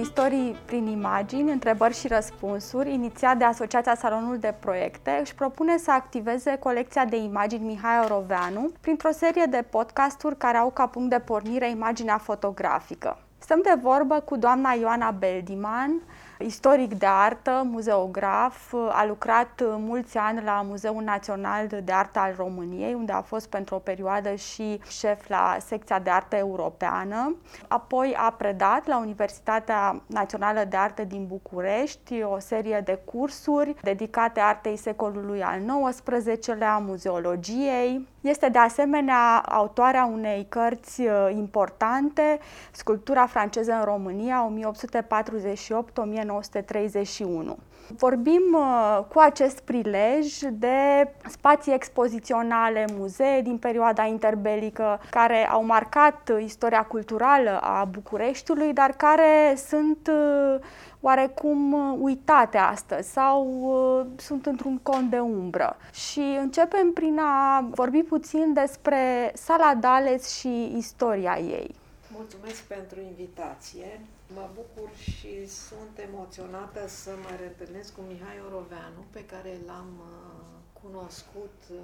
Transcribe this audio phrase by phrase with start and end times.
[0.00, 5.90] Istorii prin imagini, întrebări și răspunsuri, inițiat de Asociația Salonul de Proiecte, își propune să
[5.90, 11.18] activeze colecția de imagini Mihai Oroveanu printr-o serie de podcasturi care au ca punct de
[11.18, 13.18] pornire imaginea fotografică.
[13.38, 16.02] Stăm de vorbă cu doamna Ioana Beldiman,
[16.38, 22.94] istoric de artă, muzeograf, a lucrat mulți ani la Muzeul Național de Artă al României,
[22.94, 27.36] unde a fost pentru o perioadă și șef la secția de artă europeană.
[27.68, 34.40] Apoi a predat la Universitatea Națională de Artă din București o serie de cursuri dedicate
[34.40, 35.60] artei secolului al
[36.00, 38.08] XIX-lea, muzeologiei.
[38.20, 42.38] Este de asemenea autoarea unei cărți uh, importante,
[42.72, 47.58] Sculptura franceză în România 1848-1900 1931.
[47.96, 56.32] Vorbim uh, cu acest prilej de spații expoziționale, muzee din perioada interbelică, care au marcat
[56.44, 60.60] istoria culturală a Bucureștiului, dar care sunt uh,
[61.00, 65.76] oarecum uitate astăzi sau uh, sunt într-un cont de umbră.
[65.92, 71.74] Și începem prin a vorbi puțin despre Sala Dales și istoria ei.
[72.22, 74.00] Mulțumesc pentru invitație.
[74.34, 80.58] Mă bucur și sunt emoționată să mă reîntâlnesc cu Mihai Oroveanu, pe care l-am uh,
[80.82, 81.76] cunoscut uh,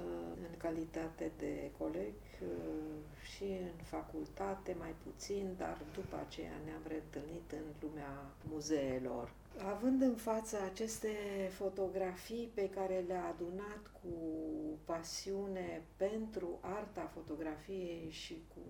[0.47, 2.47] în calitate de coleg uh,
[3.31, 8.13] și în facultate, mai puțin, dar după aceea ne-am reîntâlnit în lumea
[8.51, 9.31] muzeelor.
[9.73, 11.13] Având în față aceste
[11.59, 14.09] fotografii pe care le-a adunat cu
[14.85, 18.61] pasiune pentru arta fotografiei și cu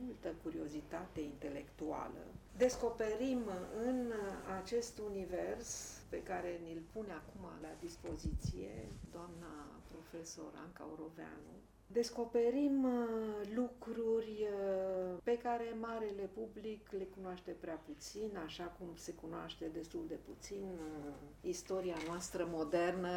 [0.00, 2.22] multă curiozitate intelectuală,
[2.56, 3.42] descoperim
[3.86, 4.12] în
[4.62, 8.70] acest univers pe care ni-l pune acum la dispoziție
[9.12, 9.52] doamna
[9.92, 11.54] profesor Anca Oroveanu,
[11.86, 19.12] descoperim uh, lucruri uh, pe care marele public le cunoaște prea puțin, așa cum se
[19.12, 23.10] cunoaște destul de puțin uh, istoria noastră modernă,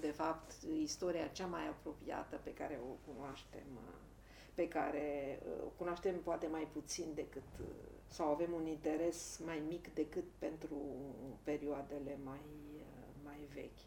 [0.00, 3.66] de fapt, istoria cea mai apropiată pe care o cunoaștem,
[4.54, 7.42] pe care o cunoaștem poate mai puțin decât
[8.06, 10.76] sau avem un interes mai mic decât pentru
[11.42, 12.40] perioadele mai,
[13.24, 13.78] mai vechi.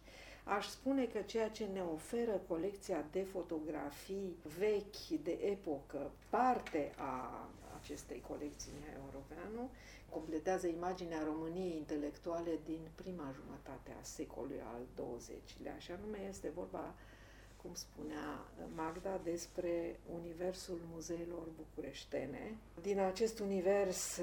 [0.44, 7.47] Aș spune că ceea ce ne oferă colecția de fotografii vechi de epocă, parte a
[7.81, 8.72] acestei colecții
[9.03, 9.69] europeanu,
[10.09, 14.81] completează imaginea României intelectuale din prima jumătate a secolului al
[15.18, 16.94] XX-lea, așa nume este vorba
[17.63, 22.57] cum spunea Magda, despre universul muzeelor bucureștene.
[22.81, 24.19] Din acest univers,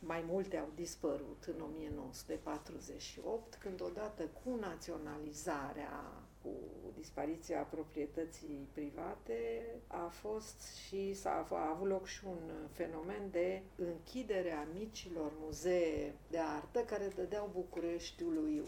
[0.00, 6.48] mai multe au dispărut în 1948, când odată cu naționalizarea cu
[6.96, 14.52] dispariția proprietății private a fost și s-a a avut loc și un fenomen de închidere
[14.52, 18.62] a micilor muzee de artă care dădeau Bucureștiului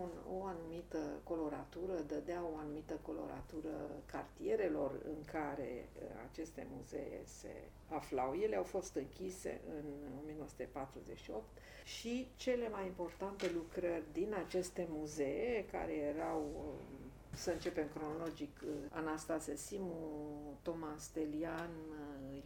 [0.00, 7.54] un, o anumită coloratură, dădeau o anumită coloratură cartierelor în care uh, aceste muzee se
[7.88, 8.34] aflau.
[8.34, 9.84] Ele au fost închise în
[10.22, 11.44] 1948
[11.84, 17.04] și cele mai importante lucrări din aceste muzee, care erau um,
[17.36, 18.62] să începem cronologic.
[18.90, 21.70] Anastase Simu, Thomas Stelian,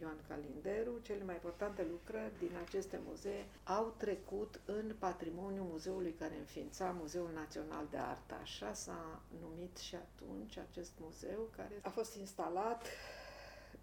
[0.01, 6.35] Ioan Calinderu, cele mai importante lucrări din aceste muzee au trecut în patrimoniul muzeului care
[6.37, 8.35] înființa Muzeul Național de Artă.
[8.41, 12.83] Așa s-a numit și atunci acest muzeu care a fost instalat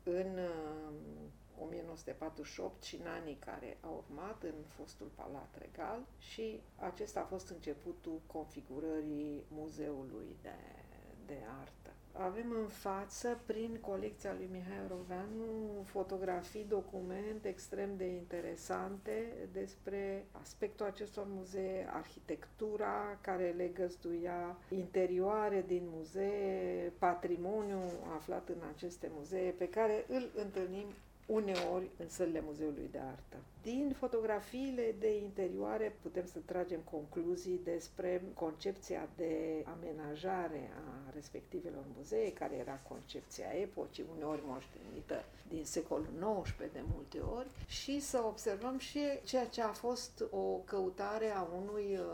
[0.02, 0.38] în
[1.60, 7.48] 1948 și în anii care au urmat în fostul Palat Regal și acesta a fost
[7.50, 10.54] începutul configurării muzeului de
[11.26, 11.90] de artă.
[12.12, 20.86] Avem în față, prin colecția lui Mihai Roveanu, fotografii, documente extrem de interesante despre aspectul
[20.86, 27.80] acestor muzee, arhitectura care le găzduia, interioare din muzee, patrimoniu
[28.14, 30.86] aflat în aceste muzee, pe care îl întâlnim
[31.26, 33.36] uneori în sălile Muzeului de Artă.
[33.62, 42.32] Din fotografiile de interioare putem să tragem concluzii despre concepția de amenajare a respectivelor muzee,
[42.32, 48.78] care era concepția epocii, uneori moștenită din secolul XIX de multe ori, și să observăm
[48.78, 52.04] și ceea ce a fost o căutare a unui uh,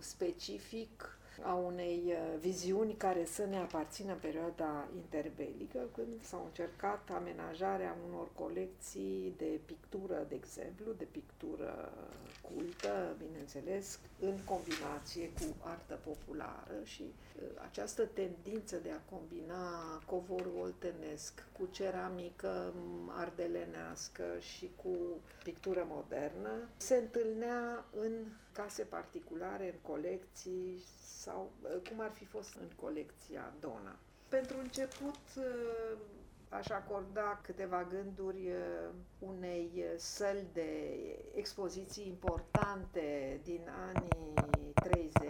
[0.00, 7.10] specific a unei uh, viziuni care să ne aparțină în perioada interbelică, când s-au încercat
[7.14, 11.92] amenajarea unor colecții de pictură, de exemplu, de pictură
[12.40, 20.58] cultă, bineînțeles, în combinație cu artă populară și uh, această tendință de a combina covorul
[20.60, 22.72] oltenesc cu ceramică
[23.08, 24.96] ardelenească și cu
[25.44, 28.12] pictură modernă se întâlnea în
[28.52, 30.82] case particulare, în colecții
[31.24, 33.96] sau uh, cum ar fi fost în colecția Dona.
[34.28, 35.98] Pentru început uh,
[36.48, 40.70] aș acorda câteva gânduri uh, unei săli de
[41.34, 45.20] expoziții importante din anii 30,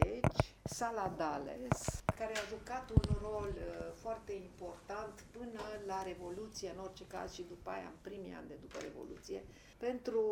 [0.65, 3.53] Sala Dales, care a jucat un rol
[3.95, 8.55] foarte important până la Revoluție, în orice caz și după aia, în primii ani de
[8.61, 9.45] după Revoluție,
[9.77, 10.23] pentru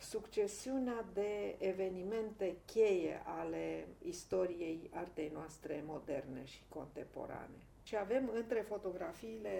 [0.00, 7.66] succesiunea de evenimente cheie ale istoriei artei noastre moderne și contemporane.
[7.82, 9.50] Și avem între fotografiile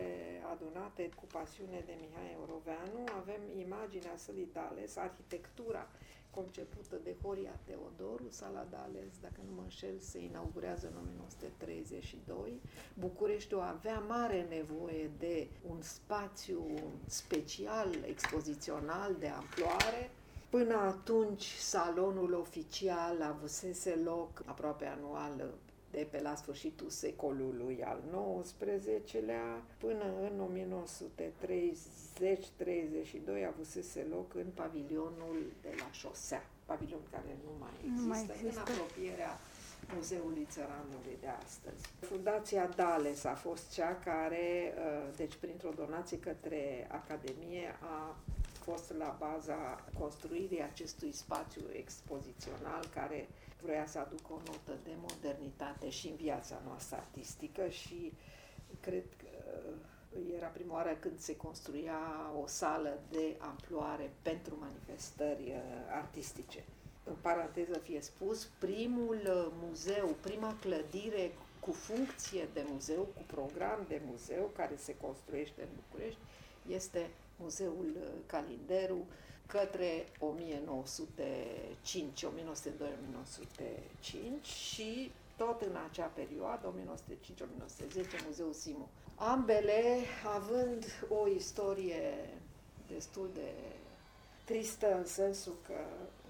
[0.52, 5.88] adunate cu pasiune de Mihai Euroveanu, avem imaginea sălii Dales, arhitectura
[6.36, 12.60] concepută de Horia Teodoru, sala Dales, dacă nu mă înșel, se inaugurează în 1932.
[12.94, 16.62] Bucureștiul avea mare nevoie de un spațiu
[17.06, 20.10] special, expozițional, de amploare.
[20.50, 25.54] Până atunci, salonul oficial avusese loc aproape anual
[25.96, 28.00] de pe la sfârșitul secolului al
[28.42, 30.48] XIX-lea până în 1930-32
[33.52, 38.48] avusese loc în pavilionul de la șosea, pavilion care nu mai există, nu mai există.
[38.48, 39.38] în apropierea
[39.94, 41.82] Muzeului Țăranului de astăzi.
[42.00, 48.16] Fundația Dales a fost cea care, uh, deci printr-o donație către Academie, a
[48.70, 53.28] fost la baza construirii acestui spațiu expozițional care
[53.62, 58.12] vrea să aducă o notă de modernitate și în viața noastră artistică și
[58.80, 59.26] cred că
[60.18, 61.98] uh, era prima oară când se construia
[62.42, 66.64] o sală de amploare pentru manifestări uh, artistice.
[67.04, 71.30] În paranteză fie spus, primul uh, muzeu, prima clădire
[71.60, 76.20] cu funcție de muzeu, cu program de muzeu care se construiește în București,
[76.68, 77.96] este Muzeul
[78.26, 79.06] Calinderu,
[79.46, 82.28] către 1905, 1902-1905
[84.42, 86.74] și tot în acea perioadă, 1905-1910,
[88.26, 88.88] Muzeul Simu.
[89.14, 89.96] Ambele
[90.36, 92.14] având o istorie
[92.88, 93.50] destul de
[94.44, 95.78] tristă în sensul că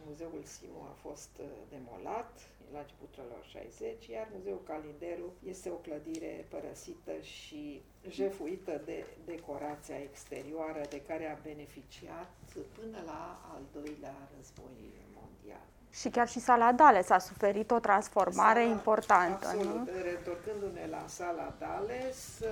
[0.06, 2.41] Muzeul Simu a fost uh, demolat
[2.72, 9.98] la începutul anilor 60, iar Muzeul Calinderu este o clădire părăsită și jefuită de decorația
[10.08, 12.30] exterioară de care a beneficiat
[12.78, 13.22] până la
[13.54, 14.78] al doilea război
[15.14, 15.66] mondial.
[15.90, 19.74] Și chiar și sala Dales a suferit o transformare sala, importantă, absolut.
[19.74, 19.88] nu?
[20.02, 22.42] Retorcându-ne la sala Dales,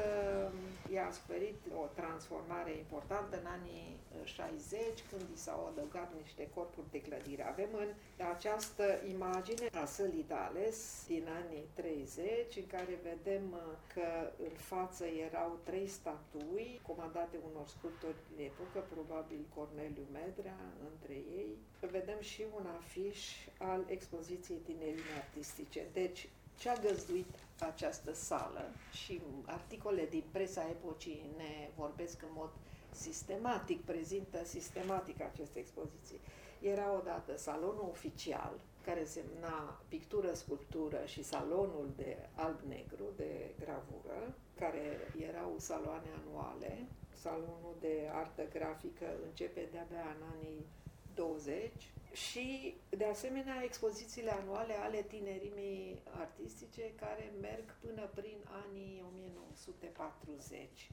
[0.93, 7.01] i-a suferit o transformare importantă în anii 60, când i s-au adăugat niște corpuri de
[7.01, 7.43] clădire.
[7.47, 7.91] Avem în
[8.35, 8.85] această
[9.15, 13.61] imagine a sălii Dales din anii 30, în care vedem uh,
[13.95, 14.09] că
[14.49, 20.59] în față erau trei statui comandate unor sculptori din epocă, probabil Corneliu Medrea
[20.91, 21.51] între ei.
[21.81, 23.21] Vedem și un afiș
[23.59, 25.83] al expoziției tinerime artistice.
[25.93, 26.29] Deci,
[26.59, 32.51] ce a găzduit această sală și articole din presa epocii ne vorbesc în mod
[32.91, 36.21] sistematic, prezintă sistematic aceste expoziții.
[36.61, 45.13] Era odată salonul oficial, care semna pictură, sculptură și salonul de alb-negru, de gravură, care
[45.29, 46.87] erau saloane anuale.
[47.13, 50.67] Salonul de artă grafică începe de-abia în anii
[51.15, 60.91] 20 și, de asemenea, expozițiile anuale ale tinerimii artistice care merg până prin anii 1940.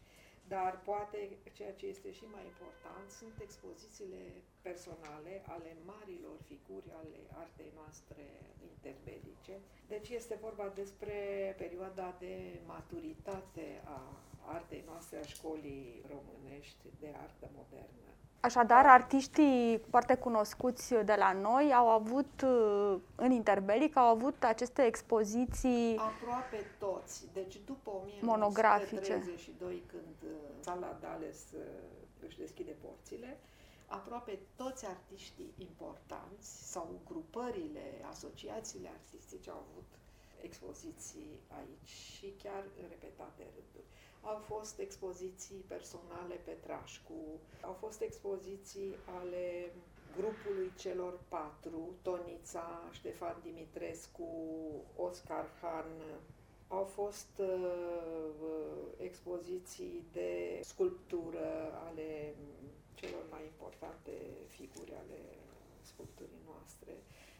[0.47, 4.21] Dar poate ceea ce este și mai important sunt expozițiile
[4.61, 8.23] personale ale marilor figuri ale artei noastre
[8.71, 9.59] interbelice.
[9.87, 11.15] Deci este vorba despre
[11.57, 14.01] perioada de maturitate a
[14.45, 18.09] artei noastre, a școlii românești de artă modernă.
[18.41, 22.41] Așadar, artiștii foarte cunoscuți de la noi au avut,
[23.15, 25.97] în interbelic, au avut aceste expoziții...
[25.97, 27.27] Aproape toți.
[27.33, 30.29] Deci după 1932, când uh,
[30.59, 31.61] sala Dales uh,
[32.25, 33.39] își deschide porțile,
[33.87, 39.89] aproape toți artiștii importanți sau grupările, asociațiile artistice au avut
[40.41, 43.87] expoziții aici și chiar în repetate rânduri.
[44.21, 49.73] Au fost expoziții personale pe Trașcu, au fost expoziții ale
[50.17, 54.27] grupului celor patru, Tonița, Ștefan Dimitrescu,
[54.95, 55.91] Oscar Han,
[56.67, 58.29] au fost uh,
[58.97, 62.35] expoziții de sculptură ale
[62.93, 64.11] celor mai importante
[64.47, 65.19] figuri ale
[65.81, 66.93] sculpturii noastre.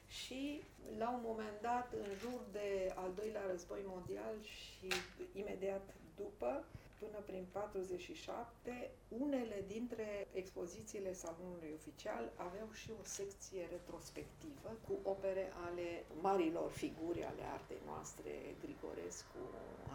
[0.07, 0.61] Și
[0.97, 4.87] la un moment dat, în jur de al doilea război mondial și
[5.33, 6.65] imediat după,
[6.99, 15.51] până prin 47, unele dintre expozițiile salonului oficial aveau și o secție retrospectivă cu opere
[15.67, 19.41] ale marilor figuri ale artei noastre, Grigorescu,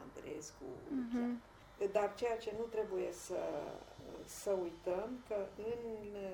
[0.02, 0.68] Andrescu,
[0.98, 1.54] uh-huh.
[1.92, 3.40] Dar ceea ce nu trebuie să,
[4.24, 6.30] să uităm, că în uh,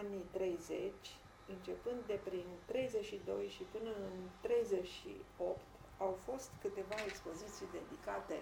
[0.00, 0.92] anii 30,
[1.48, 5.60] începând de prin 32 și până în 38,
[5.98, 8.36] au fost câteva expoziții dedicate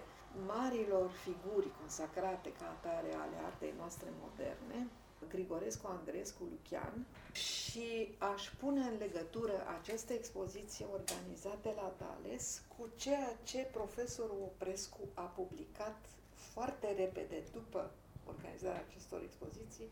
[0.47, 4.87] marilor figuri consacrate ca atare ale artei noastre moderne,
[5.29, 13.37] Grigorescu, Andrescu, Lucian și aș pune în legătură aceste expoziții organizate la Dales cu ceea
[13.43, 15.97] ce profesorul Oprescu a publicat
[16.33, 17.91] foarte repede după
[18.27, 19.87] organizarea acestor expoziții,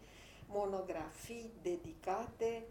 [0.47, 2.63] monografii dedicate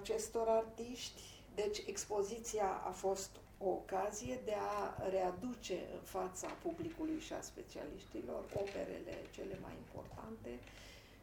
[0.00, 1.20] acestor artiști.
[1.54, 8.44] Deci expoziția a fost o ocazie de a readuce în fața publicului și a specialiștilor
[8.54, 10.50] operele cele mai importante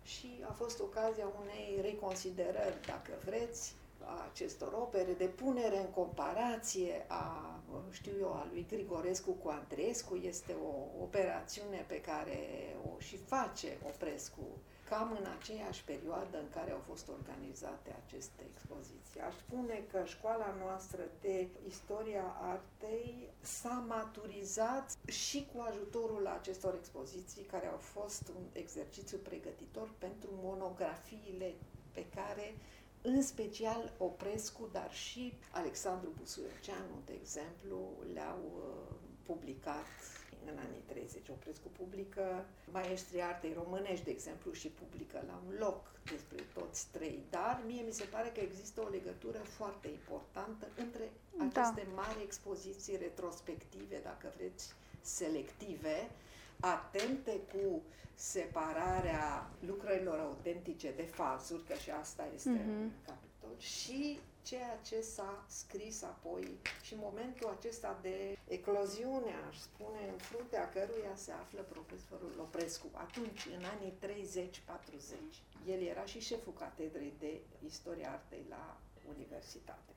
[0.03, 3.75] și a fost ocazia unei reconsiderări, dacă vreți,
[4.05, 7.59] a acestor opere, de punere în comparație a,
[7.91, 12.39] știu eu, a lui Grigorescu cu Andrescu, este o operațiune pe care
[12.85, 14.47] o și face Oprescu
[14.89, 19.19] cam în aceeași perioadă în care au fost organizate aceste expoziții.
[19.27, 27.43] Aș spune că școala noastră de istoria artei s-a maturizat și cu ajutorul acestor expoziții,
[27.43, 31.53] care au fost un exercițiu pregătitor pentru monografiile
[31.93, 32.55] pe care
[33.01, 37.77] în special Oprescu, dar și Alexandru Busuioceanu, de exemplu,
[38.13, 39.85] le-au uh, publicat
[40.51, 41.29] în anii 30.
[41.29, 47.19] Oprescu publică maestrii artei românești, de exemplu, și publică la un loc despre toți trei,
[47.29, 51.43] dar mie mi se pare că există o legătură foarte importantă între da.
[51.43, 52.01] aceste da.
[52.01, 56.09] mari expoziții retrospective, dacă vreți, selective,
[56.59, 57.81] atente cu
[58.15, 62.81] separarea lucrărilor autentice de falsuri, că și asta este mm-hmm.
[62.81, 69.99] un capitol, și ceea ce s-a scris apoi și momentul acesta de ecloziune, aș spune,
[70.11, 72.87] în fruntea căruia se află profesorul Loprescu.
[72.93, 78.77] Atunci, în anii 30-40, el era și șeful catedrei de istoria artei la
[79.15, 79.91] universitate.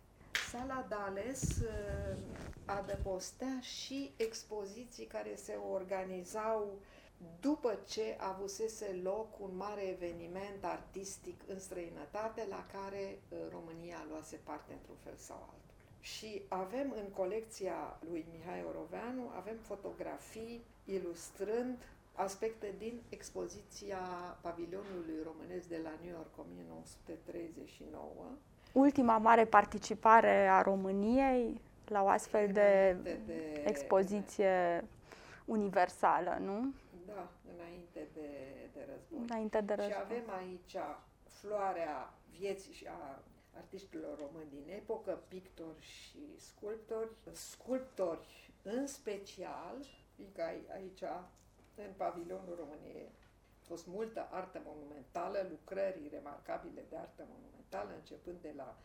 [0.50, 2.16] Sala Dales uh,
[2.64, 6.78] adăpostea și expoziții care se organizau
[7.40, 14.40] după ce avusese loc un mare eveniment artistic în străinătate la care uh, România luase
[14.44, 15.74] parte într-un fel sau altul.
[16.00, 21.78] Și avem în colecția lui Mihai Oroveanu, avem fotografii ilustrând
[22.14, 23.98] aspecte din expoziția
[24.40, 28.02] pavilionului românesc de la New York 1939.
[28.72, 34.84] Ultima mare participare a României la o astfel de, de, de expoziție
[35.44, 36.72] universală, nu?
[37.06, 38.28] Da, înainte de,
[38.72, 39.18] de război.
[39.18, 39.94] Înainte de război.
[39.94, 40.76] Și avem aici
[41.24, 43.22] floarea vieții și a
[43.56, 47.10] artiștilor români din epocă, pictori și sculptori.
[47.32, 49.76] Sculptori în special,
[50.14, 51.02] fiindcă aici,
[51.74, 53.10] în pavilionul României,
[53.60, 58.76] a fost multă artă monumentală, lucrări remarcabile de artă monumentală, începând de la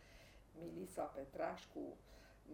[0.60, 1.98] Milisa Petrașcu,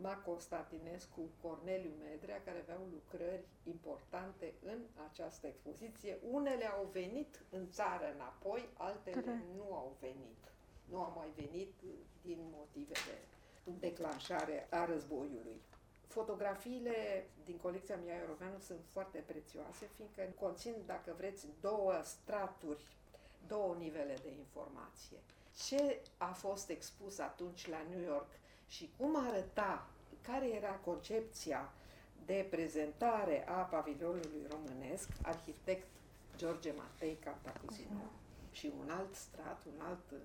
[0.02, 4.80] Ma Constantinescu, Corneliu Medrea, care aveau lucrări importante în
[5.10, 6.18] această expoziție.
[6.32, 9.32] Unele au venit în țară înapoi, altele da.
[9.56, 10.42] nu au venit.
[10.90, 11.74] Nu au mai venit
[12.22, 13.18] din motive de
[13.80, 15.62] declanșare a războiului.
[16.08, 22.86] Fotografiile din colecția Mia Euroveanu sunt foarte prețioase, fiindcă conțin, dacă vreți, două straturi,
[23.48, 25.18] două nivele de informație.
[25.66, 28.28] Ce a fost expus atunci la New York
[28.68, 29.88] și cum arăta,
[30.22, 31.74] care era concepția
[32.26, 35.88] de prezentare a pavilionului românesc, arhitect
[36.38, 38.02] George Matei Cantacuzino.
[38.52, 40.18] Și un alt strat, un alt uh,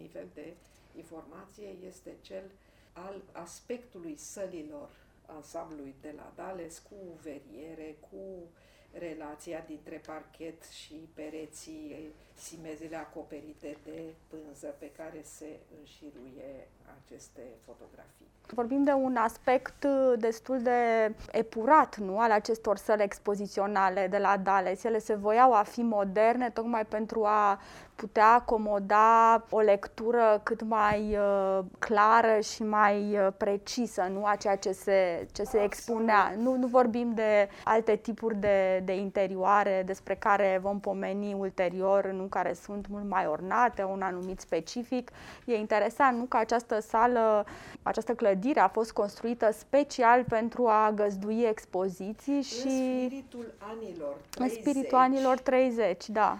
[0.00, 0.54] nivel de
[0.96, 2.50] informație este cel
[2.92, 4.90] al aspectului sălilor
[5.26, 8.48] ansamblului de la Dales cu veriere, cu
[8.92, 12.12] relația dintre parchet și pereții,
[12.48, 16.68] simezele acoperite de pânză pe care se înșiruie
[16.98, 18.30] aceste fotografii.
[18.54, 24.36] Vorbim de un aspect uh, destul de epurat, nu, al acestor săli expoziționale de la
[24.36, 24.84] Dales.
[24.84, 27.60] Ele se voiau a fi moderne tocmai pentru a
[27.94, 34.56] putea acomoda o lectură cât mai uh, clară și mai uh, precisă nu a ceea
[34.56, 36.34] ce se, ce se expunea.
[36.36, 42.24] Nu, nu vorbim de alte tipuri de, de interioare despre care vom pomeni ulterior, nu
[42.30, 45.10] care sunt mult mai ornate, un anumit specific.
[45.44, 47.46] E interesant nu că această sală,
[47.82, 54.56] această clădire a fost construită special pentru a găzdui expoziții și în spiritul anilor 30.
[54.56, 56.38] În spiritul anilor 30, da.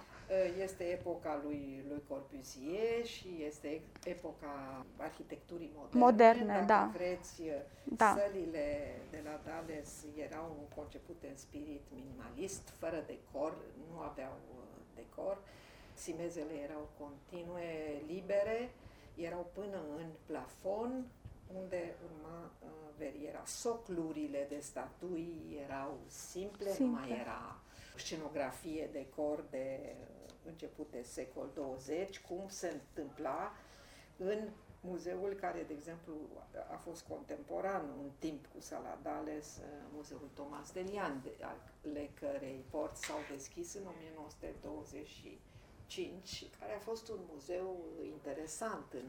[0.63, 6.05] Este epoca lui, lui Corbusier și este epoca arhitecturii moderne.
[6.05, 6.91] Moderne, Dacă da.
[6.93, 7.43] vreți,
[7.85, 8.17] Da.
[8.19, 8.67] sălile
[9.11, 9.91] de la Dales
[10.27, 15.39] erau concepute în spirit minimalist, fără decor, nu aveau uh, decor.
[16.01, 18.71] Simezele erau continue, libere,
[19.15, 21.05] erau până în plafon,
[21.57, 23.45] unde urma uh, veriera.
[23.45, 26.99] Soclurile de statui erau simple, simple.
[26.99, 27.61] mai era
[27.97, 33.53] scenografie, decor de uh, început de secol 20, cum se întâmpla
[34.17, 34.49] în
[34.81, 36.15] muzeul care, de exemplu,
[36.73, 41.23] a fost contemporan un timp cu Sala Saladales, uh, Muzeul Thomas Delian,
[41.85, 45.09] ale cărei porți s-au deschis în 1920
[45.91, 49.09] 5, care a fost un muzeu interesant în,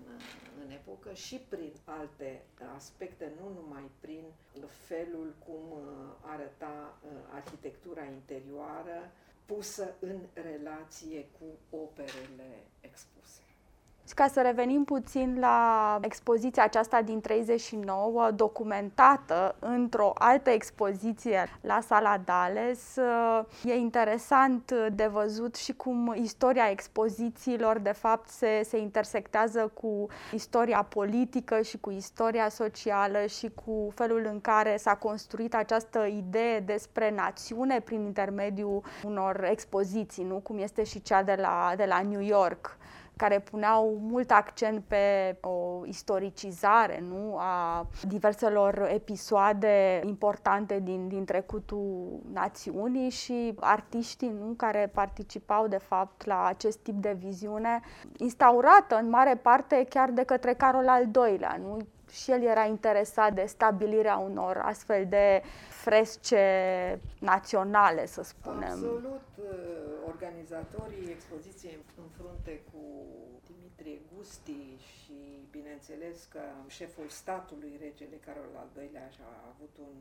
[0.63, 2.41] în epocă și prin alte
[2.75, 4.23] aspecte, nu numai prin
[4.69, 5.83] felul cum uh,
[6.21, 9.11] arăta uh, arhitectura interioară
[9.45, 13.41] pusă în relație cu operele expuse.
[14.11, 21.79] Și ca să revenim puțin la expoziția aceasta din 39, documentată într-o altă expoziție la
[21.81, 22.95] Sala Dales,
[23.63, 30.83] e interesant de văzut și cum istoria expozițiilor de fapt se, se intersectează cu istoria
[30.83, 37.11] politică și cu istoria socială și cu felul în care s-a construit această idee despre
[37.11, 40.35] națiune prin intermediul unor expoziții, nu?
[40.35, 42.79] cum este și cea de la, de la New York
[43.21, 47.37] care puneau mult accent pe o istoricizare nu?
[47.37, 54.53] a diverselor episoade importante din, din trecutul națiunii și artiștii nu?
[54.57, 57.79] care participau de fapt la acest tip de viziune,
[58.17, 61.57] instaurată în mare parte chiar de către Carol al II-lea.
[61.61, 61.77] Nu?
[62.11, 66.45] Și el era interesat de stabilirea unor astfel de fresce
[67.19, 68.69] naționale, să spunem.
[68.71, 69.21] Absolut.
[70.07, 72.83] Organizatorii expoziției în frunte cu
[73.45, 75.17] Dimitrie Gusti și
[75.51, 79.97] bineînțeles că șeful statului, regele Carol al II-lea, a avut un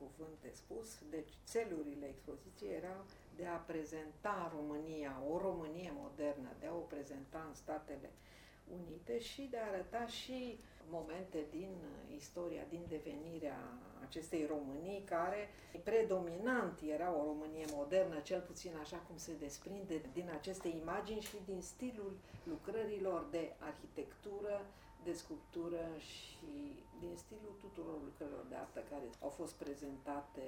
[0.00, 0.88] cuvânt de spus.
[1.10, 3.00] Deci țelurile expoziției erau
[3.36, 8.10] de a prezenta România, o Românie modernă, de a o prezenta în Statele
[8.80, 11.74] Unite și de a arăta și momente din
[12.16, 13.58] istoria, din devenirea
[14.06, 15.48] acestei Românii, care
[15.84, 21.36] predominant era o Românie modernă, cel puțin așa cum se desprinde din aceste imagini și
[21.44, 22.12] din stilul
[22.44, 24.66] lucrărilor de arhitectură,
[25.04, 30.42] de sculptură și din stilul tuturor lucrărilor de artă care au fost prezentate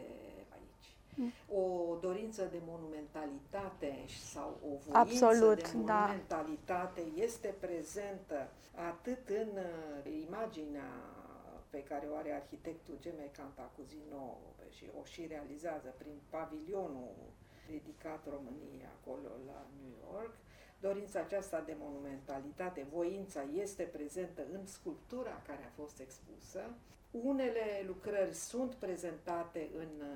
[0.49, 1.02] aici.
[1.49, 7.23] O dorință de monumentalitate sau o voință Absolut, de monumentalitate da.
[7.23, 10.91] este prezentă atât în uh, imaginea
[11.71, 14.39] pe care o are arhitectul Geme Cantacuzino
[14.71, 17.15] și o și realizează prin pavilionul
[17.67, 20.35] dedicat României acolo la New York,
[20.81, 26.63] dorința aceasta de monumentalitate, voința este prezentă în sculptura care a fost expusă.
[27.13, 30.07] Unele lucrări sunt prezentate în,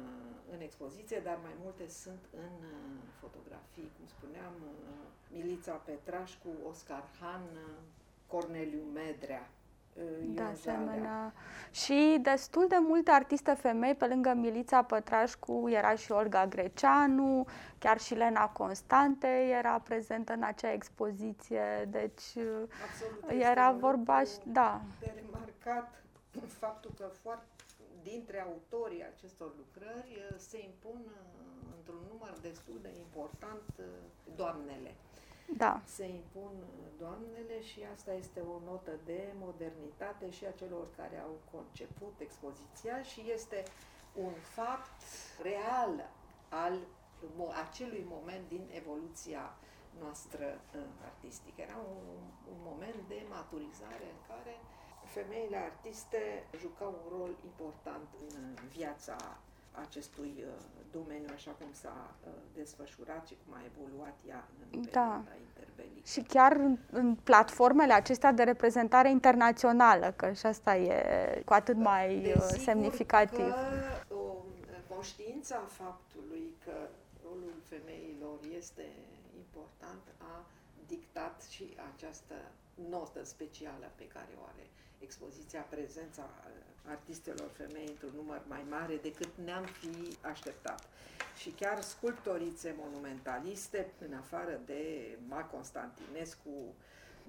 [0.52, 2.66] în expoziție, dar mai multe sunt în
[3.20, 4.52] fotografii, cum spuneam,
[5.30, 7.42] Milița Petrașcu, Oscar Han,
[8.26, 9.48] Corneliu Medrea.
[10.34, 11.32] De asemenea.
[11.70, 17.46] Și destul de multe artiste femei, pe lângă Milița Pătrașcu, era și Olga Greceanu,
[17.78, 19.26] chiar și Lena Constante
[19.58, 24.80] era prezentă în acea expoziție, deci Absolut, era vorba și, da.
[25.00, 26.05] De remarcat
[26.46, 27.46] faptul că foarte,
[28.02, 31.00] dintre autorii acestor lucrări se impun
[31.76, 33.62] într-un număr destul de important
[34.36, 34.94] doamnele.
[35.56, 35.80] Da.
[35.84, 36.52] Se impun
[36.98, 43.02] doamnele și asta este o notă de modernitate și a celor care au conceput expoziția
[43.02, 43.64] și este
[44.14, 45.02] un fapt
[45.42, 46.10] real
[46.48, 46.78] al
[47.68, 49.56] acelui moment din evoluția
[50.00, 51.60] noastră uh, artistică.
[51.60, 52.06] Era un,
[52.52, 54.54] un moment de maturizare în care
[55.06, 59.16] femeile artiste jucau un rol important în viața
[59.72, 60.52] acestui uh,
[60.92, 64.88] domeniu, așa cum s-a uh, desfășurat și cum a evoluat ea în da.
[64.90, 66.06] perioada interbelică.
[66.06, 71.76] Și chiar în, în platformele acestea de reprezentare internațională, că și asta e cu atât
[71.76, 73.52] mai uh, Desigur semnificativ.
[74.08, 74.44] Că, o,
[74.94, 76.76] conștiința faptului că
[77.24, 78.86] rolul femeilor este
[79.36, 80.44] important a
[80.86, 82.34] dictat și această
[82.90, 84.66] notă specială pe care o are
[85.06, 86.24] expoziția, prezența
[86.88, 90.88] artistelor femei într-un număr mai mare decât ne-am fi așteptat.
[91.36, 94.82] Și chiar sculptorițe monumentaliste, în afară de
[95.28, 96.74] Ma Constantinescu,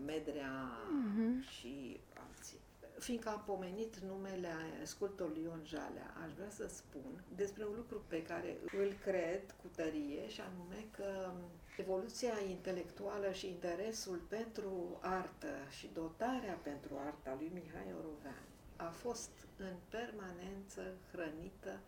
[0.05, 1.49] Medrea uh-huh.
[1.49, 2.59] și alții.
[2.99, 8.23] Fiindcă am pomenit numele sculptorului Ion Jalea, aș vrea să spun despre un lucru pe
[8.23, 11.31] care îl cred cu tărie și anume că
[11.77, 18.43] evoluția intelectuală și interesul pentru artă și dotarea pentru arta lui Mihai Orovean
[18.75, 21.79] a fost în permanență hrănită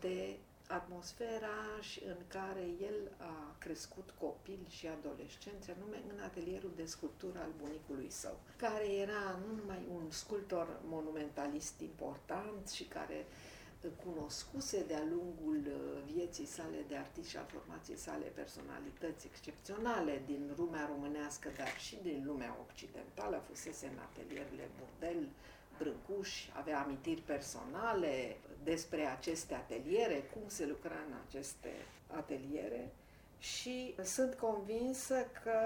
[0.00, 0.36] de
[0.68, 7.38] atmosfera și în care el a crescut copil și adolescenți, anume în atelierul de sculptură
[7.38, 13.26] al bunicului său, care era nu numai un sculptor monumentalist important și care
[14.04, 20.42] cunoscuse de-a lungul uh, vieții sale de artist și a formației sale personalități excepționale din
[20.56, 25.28] lumea românească, dar și din lumea occidentală, fusese în atelierele Burdel,
[25.78, 31.72] Brâncuș, avea amintiri personale despre aceste ateliere, cum se lucra în aceste
[32.06, 32.92] ateliere.
[33.38, 35.58] Și sunt convinsă că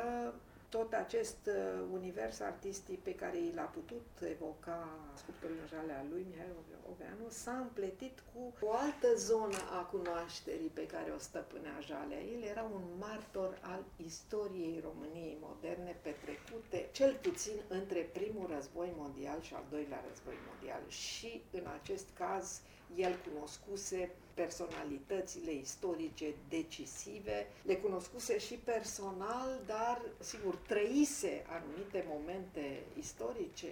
[0.71, 6.53] tot acest uh, univers artistic pe care l-a putut evoca sculptorul jale al lui Mihai
[6.91, 12.23] Oveanu s-a împletit cu o altă zonă a cunoașterii pe care o stăpânea Jalea.
[12.35, 19.41] El era un martor al istoriei României moderne petrecute cel puțin între primul război mondial
[19.41, 22.61] și al doilea război mondial și în acest caz
[22.97, 33.69] el cunoscuse personalitățile istorice decisive, le cunoscuse și personal, dar, sigur, trăise anumite momente istorice,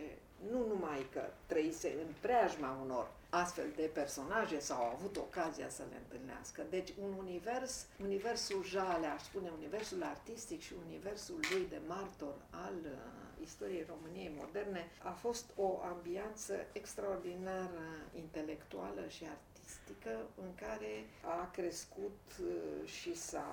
[0.51, 5.83] nu numai că trăise în preajma unor astfel de personaje sau au avut ocazia să
[5.91, 6.63] le întâlnească.
[6.71, 12.75] Deci un univers, universul Jale, aș spune, universul artistic și universul lui de martor al
[12.85, 17.71] uh, istoriei României moderne a fost o ambianță extraordinar
[18.15, 23.49] intelectuală și artistică în care a crescut uh, și s-a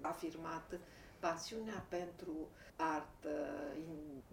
[0.00, 0.78] afirmat
[1.20, 2.34] pasiunea pentru
[2.76, 3.34] artă,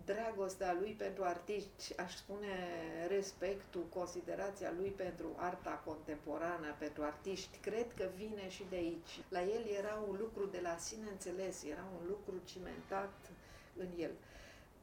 [0.06, 2.54] dragostea lui pentru artiști, aș spune
[3.08, 9.14] respectul, considerația lui pentru arta contemporană, pentru artiști, cred că vine și de aici.
[9.30, 13.14] La el era un lucru de la sine înțeles, era un lucru cimentat
[13.78, 14.12] în el.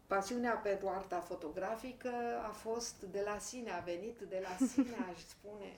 [0.06, 2.10] Pasiunea pentru arta fotografică
[2.48, 5.76] a fost de la sine, a venit de la sine, aș spune,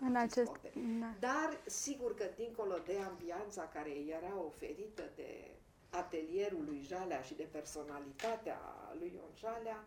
[0.00, 0.50] în, în acest...
[1.00, 1.14] Da.
[1.18, 5.50] Dar, sigur că dincolo de ambianța care era oferită de
[5.90, 8.58] atelierul lui Jalea și de personalitatea
[8.98, 9.84] lui Ion Jalea,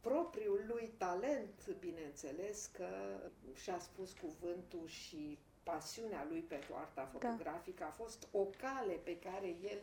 [0.00, 2.88] propriul lui talent, bineînțeles că
[3.54, 7.18] și-a spus cuvântul și pasiunea lui pentru arta da.
[7.18, 7.86] fotografică da.
[7.86, 9.78] a fost o cale pe care el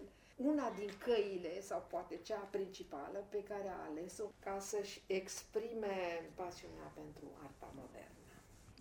[0.45, 6.91] una din căile, sau poate cea principală, pe care a ales-o ca să-și exprime pasiunea
[6.95, 8.18] pentru arta modernă.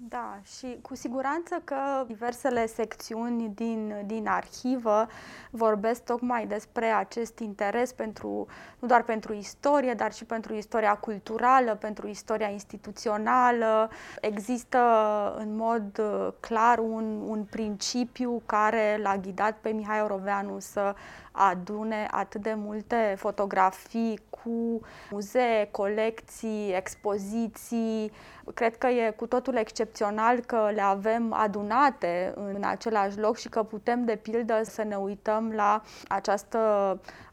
[0.00, 5.06] Da, și cu siguranță că diversele secțiuni din, din arhivă
[5.50, 8.46] vorbesc tocmai despre acest interes pentru,
[8.78, 13.90] nu doar pentru istorie, dar și pentru istoria culturală, pentru istoria instituțională.
[14.20, 14.78] Există
[15.38, 20.94] în mod uh, clar un, un principiu care l-a ghidat pe Mihai Oroveanu să
[21.32, 24.80] adune atât de multe fotografii cu
[25.10, 28.12] muzee, colecții, expoziții.
[28.54, 33.62] Cred că e cu totul excepțional că le avem adunate în același loc și că
[33.62, 36.58] putem, de pildă, să ne uităm la această,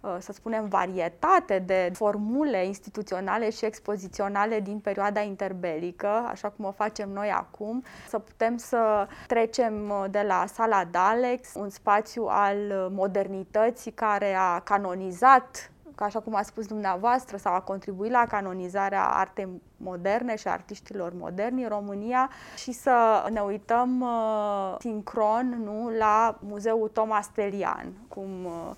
[0.01, 6.71] uh, să spunem, varietate de formule instituționale și expoziționale din perioada interbelică, așa cum o
[6.71, 12.57] facem noi acum, să putem să trecem uh, de la sala Dalex, un spațiu al
[12.91, 19.05] modernității care a canonizat ca așa cum a spus dumneavoastră, sau a contribuit la canonizarea
[19.05, 26.37] artei moderne și artiștilor moderni în România și să ne uităm uh, sincron nu, la
[26.39, 28.71] Muzeul Thomas Telian, cum uh,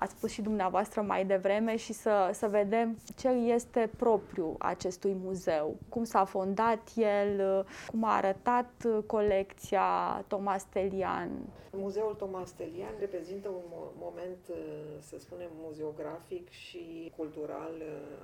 [0.00, 5.76] ați spus și dumneavoastră mai devreme, și să, să vedem ce este propriu acestui muzeu,
[5.88, 8.70] cum s-a fondat el, cum a arătat
[9.06, 9.88] colecția
[10.26, 11.30] Thomas Telian.
[11.72, 13.64] Muzeul Thomas Telian reprezintă un
[13.98, 14.38] moment,
[15.00, 17.72] să spunem, muzeografic și cultural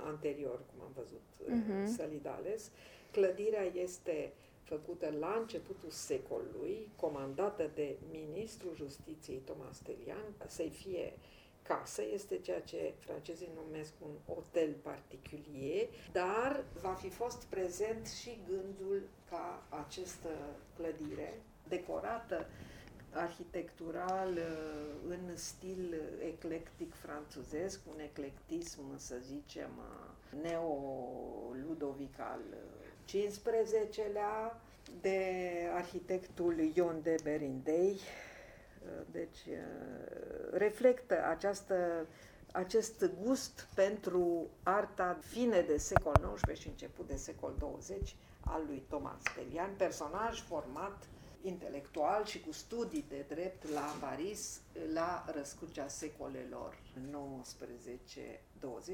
[0.05, 1.85] anterior, cum am văzut uh-huh.
[1.95, 2.71] Sălidales.
[3.11, 4.33] Clădirea este
[4.63, 11.13] făcută la începutul secolului, comandată de ministrul justiției Thomas Telian, să-i fie
[11.67, 18.39] casă, este ceea ce francezii numesc un hotel particulier, dar va fi fost prezent și
[18.47, 20.29] gândul ca această
[20.75, 22.45] clădire, decorată
[23.11, 32.41] arhitectural uh, în stil eclectic franțuzesc, un eclectism, să zicem, uh, neo-ludovic al
[33.07, 34.61] 15-lea,
[35.01, 35.19] de
[35.73, 37.99] arhitectul Ion de Berindei.
[39.11, 39.39] Deci
[40.51, 42.07] reflectă această,
[42.51, 48.83] acest gust pentru arta fine de secol XIX și început de secol 20 al lui
[48.87, 51.07] Thomas Stelian, personaj format
[51.41, 54.61] intelectual și cu studii de drept la Paris
[54.93, 56.77] la răscrucea secolelor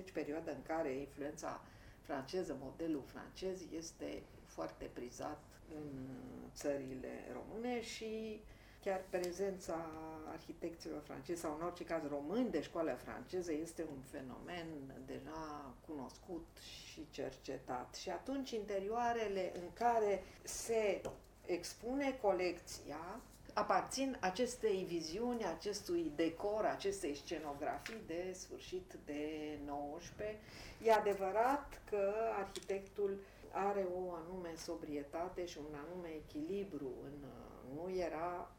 [0.09, 1.61] 19-20, perioada în care influența
[2.01, 5.41] franceză, modelul francez este foarte prizat
[5.75, 6.07] în
[6.55, 8.41] țările române și
[8.83, 9.85] chiar prezența
[10.31, 14.67] arhitecților francezi sau în orice caz români de școală franceză este un fenomen
[15.05, 16.47] deja cunoscut
[16.91, 17.95] și cercetat.
[17.95, 21.01] Și atunci interioarele în care se
[21.45, 23.19] expune colecția
[23.53, 30.39] aparțin acestei viziuni, acestui decor, acestei scenografii de sfârșit de 19.
[30.83, 33.17] E adevărat că arhitectul
[33.51, 37.27] are o anume sobrietate și un anume echilibru în
[37.75, 38.51] nu era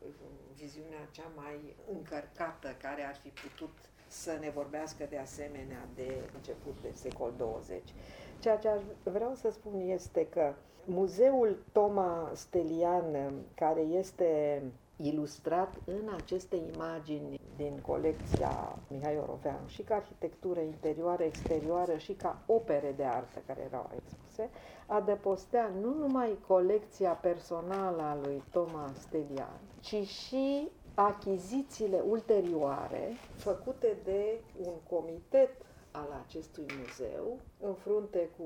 [0.54, 3.74] viziunea cea mai încărcată care ar fi putut
[4.06, 7.82] să ne vorbească de asemenea de început de secol 20.
[8.38, 8.68] Ceea ce
[9.02, 14.62] vreau să spun este că muzeul Toma Stelian, care este
[14.96, 22.42] ilustrat în aceste imagini din colecția Mihai Oroveanu și ca arhitectură interioară, exterioară și ca
[22.46, 24.50] opere de artă care erau expuse,
[24.86, 34.40] adăpostea nu numai colecția personală a lui Thomas Stelian, ci și achizițiile ulterioare făcute de
[34.66, 35.50] un comitet
[35.90, 38.44] al acestui muzeu, în frunte cu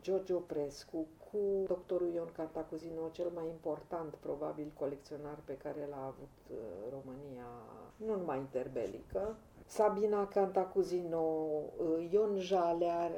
[0.00, 6.36] Giorgio Prescu, cu doctorul Ion Cantacuzino, cel mai important, probabil, colecționar pe care l-a avut
[6.50, 6.56] uh,
[6.90, 7.46] România,
[7.96, 9.36] nu numai interbelică,
[9.66, 13.10] Sabina Cantacuzino, uh, Ion Jalea,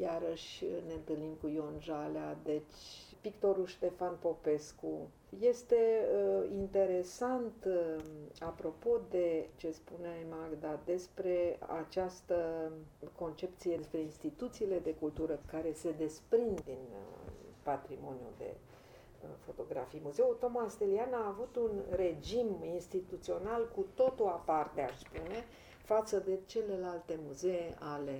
[0.00, 5.08] iarăși ne întâlnim cu Ion Jalea, deci pictorul Ștefan Popescu.
[5.40, 8.02] Este uh, interesant, uh,
[8.40, 12.70] apropo de ce spuneai Magda, despre această
[13.18, 17.25] concepție, despre instituțiile de cultură care se desprind din uh,
[17.70, 20.00] patrimoniul de uh, fotografii.
[20.04, 25.38] Muzeul Thomas Stelian a avut un regim instituțional cu totul aparte, aș spune,
[25.84, 28.18] față de celelalte muzee ale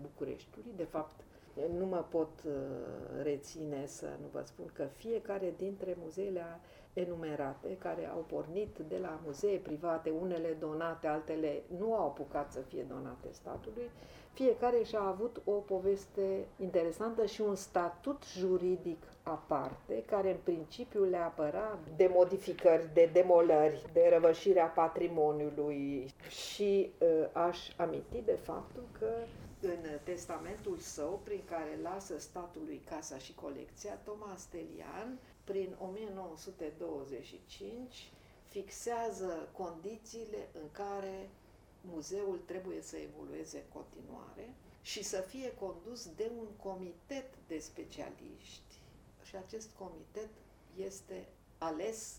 [0.00, 0.72] Bucureștiului.
[0.76, 1.20] De fapt,
[1.78, 2.52] nu mă pot uh,
[3.22, 6.42] reține să nu vă spun că fiecare dintre muzeele
[6.92, 12.60] enumerate, care au pornit de la muzee private, unele donate, altele nu au apucat să
[12.60, 13.90] fie donate statului,
[14.32, 21.16] fiecare și-a avut o poveste interesantă și un statut juridic aparte, care în principiu le
[21.16, 26.12] apăra de modificări, de demolări, de răvășirea patrimoniului.
[26.28, 29.10] Și uh, aș aminti de faptul că
[29.60, 38.12] în testamentul său, prin care lasă statului casa și colecția, Thomas Stelian, prin 1925,
[38.48, 41.28] fixează condițiile în care
[41.80, 48.80] muzeul trebuie să evolueze în continuare și să fie condus de un comitet de specialiști.
[49.22, 50.30] Și acest comitet
[50.76, 52.16] este ales,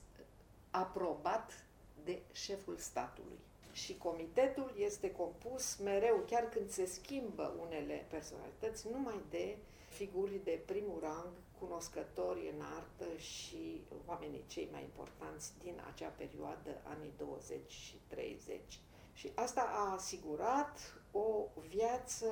[0.72, 1.66] aprobat
[2.04, 3.40] de șeful statului
[3.72, 9.58] și comitetul este compus mereu, chiar când se schimbă unele personalități, numai de
[9.90, 16.82] figuri de primul rang, cunoscători în artă și oamenii cei mai importanți din acea perioadă,
[16.84, 18.80] anii 20 și 30.
[19.20, 20.80] Și asta a asigurat
[21.12, 22.26] o viață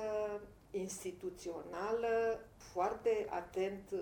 [0.70, 4.00] instituțională foarte atent uh,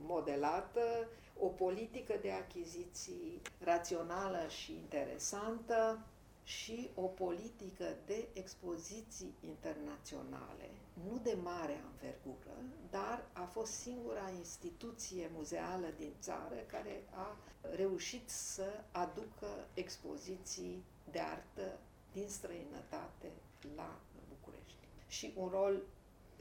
[0.00, 1.08] modelată,
[1.38, 6.06] o politică de achiziții rațională și interesantă,
[6.42, 10.70] și o politică de expoziții internaționale,
[11.08, 12.56] nu de mare anvergură,
[12.90, 17.36] dar a fost singura instituție muzeală din țară care a
[17.74, 21.78] reușit să aducă expoziții de artă
[22.16, 23.28] din străinătate
[23.76, 23.90] la
[24.28, 24.84] București.
[25.08, 25.82] Și un rol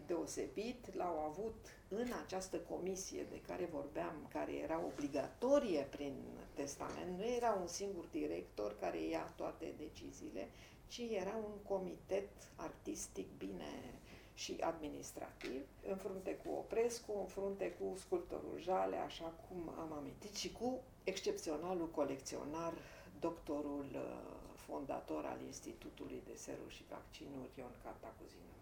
[0.06, 1.56] deosebit l-au avut
[1.88, 6.14] în această comisie de care vorbeam, care era obligatorie prin
[6.54, 7.18] testament.
[7.18, 10.48] Nu era un singur director care ia toate deciziile,
[10.88, 13.74] ci era un comitet artistic bine
[14.34, 20.36] și administrativ, în frunte cu Oprescu, în frunte cu sculptorul Jale, așa cum am amintit,
[20.36, 22.74] și cu excepționalul colecționar,
[23.20, 28.54] doctorul uh, fondator al Institutului de Seruri și Vaccinuri, Ion Cantacuzino.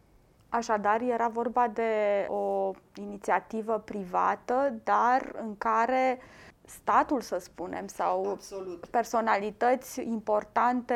[0.50, 1.92] Așadar, era vorba de
[2.30, 6.20] o inițiativă privată, dar în care
[6.66, 8.86] statul, să spunem, sau Absolut.
[8.86, 10.94] personalități importante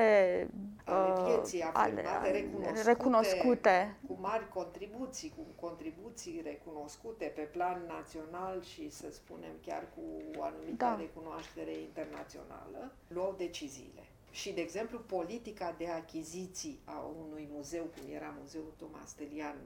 [0.83, 8.63] ale vieții afirmate, ale, recunoscute, recunoscute, cu mari contribuții, cu contribuții recunoscute pe plan național
[8.63, 10.01] și, să spunem, chiar cu
[10.39, 10.95] o anumită da.
[10.95, 14.01] recunoaștere internațională, luau deciziile.
[14.37, 19.57] Și, de exemplu, politica de achiziții a unui muzeu, cum era Muzeul Tomas Telian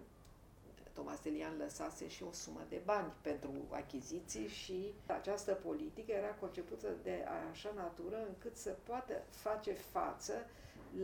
[0.94, 6.88] Tomas Elian lăsase și o sumă de bani pentru achiziții și această politică era concepută
[7.04, 10.34] de așa natură încât să poată face față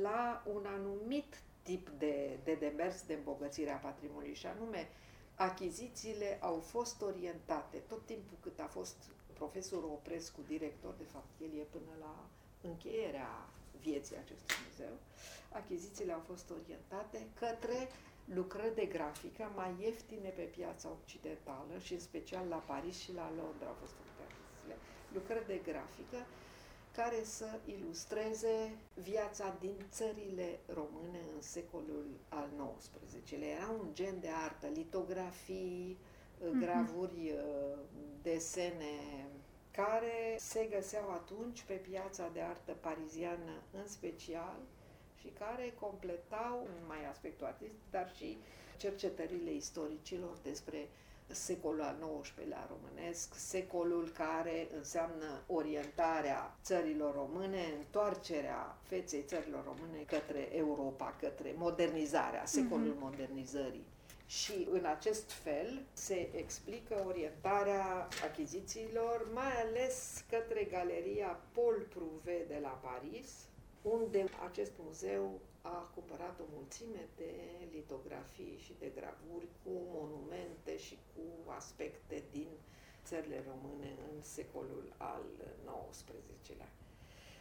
[0.01, 4.89] la un anumit tip de, de demers de îmbogățire a patrimoniului și anume
[5.35, 7.77] achizițiile au fost orientate.
[7.77, 8.97] Tot timpul cât a fost
[9.33, 12.25] profesorul Oprescu director, de fapt el e până la
[12.71, 13.29] încheierea
[13.85, 14.95] vieții acestui muzeu,
[15.59, 17.79] achizițiile au fost orientate către
[18.33, 23.27] lucrări de grafică mai ieftine pe piața occidentală și în special la Paris și la
[23.39, 24.75] Londra au fost făcute achizițiile.
[25.17, 26.19] Lucrări de grafică
[26.99, 33.49] care să ilustreze viața din țările române în secolul al XIX-lea.
[33.49, 36.59] Era un gen de artă, litografii, mm-hmm.
[36.59, 37.77] gravuri, uh,
[38.21, 38.95] desene,
[39.81, 44.57] care se găseau atunci pe piața de artă pariziană în special
[45.19, 48.37] și care completau numai aspectul artistic, dar și
[48.77, 50.87] cercetările istoricilor despre
[51.27, 60.55] secolul al XIX-lea românesc, secolul care înseamnă orientarea țărilor române, întoarcerea feței țărilor române către
[60.55, 62.99] Europa, către modernizarea, secolul mm-hmm.
[63.01, 63.85] modernizării.
[64.27, 72.59] Și în acest fel se explică orientarea achizițiilor, mai ales către galeria Paul Prouvé de
[72.61, 73.29] la Paris,
[73.81, 77.31] unde acest muzeu a cumpărat o mulțime de
[77.71, 82.47] litografii și de gravuri cu monumente și cu aspecte din
[83.05, 85.23] țările române în secolul al
[85.89, 86.71] XIX-lea.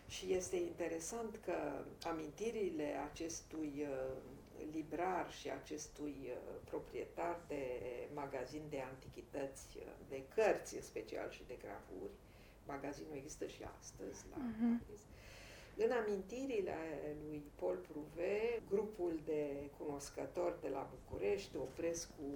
[0.08, 4.35] Și este interesant că amintirile acestui uh,
[4.72, 7.62] librar și acestui uh, proprietar de
[8.14, 12.14] magazin de antichități, uh, de cărți în special și de gravuri,
[12.66, 14.86] magazinul există și astăzi la uh-huh.
[14.86, 15.02] Paris,
[15.84, 16.78] în amintirile
[17.22, 22.28] lui Paul Pruve, grupul de cunoscători de la București, Oprescu,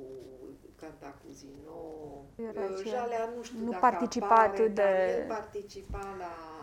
[0.80, 1.80] Cantacuzino,
[2.86, 4.68] Jalea, nu știu nu dacă participa apare, de...
[4.68, 6.59] dar el participa la,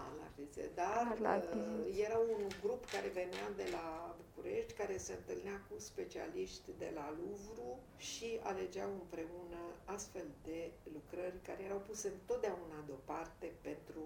[0.56, 5.58] la dar la uh, era un grup care venea de la București, care se întâlnea
[5.70, 12.78] cu specialiști de la Louvre și alegeau împreună astfel de lucrări care erau puse întotdeauna
[12.86, 14.02] deoparte pentru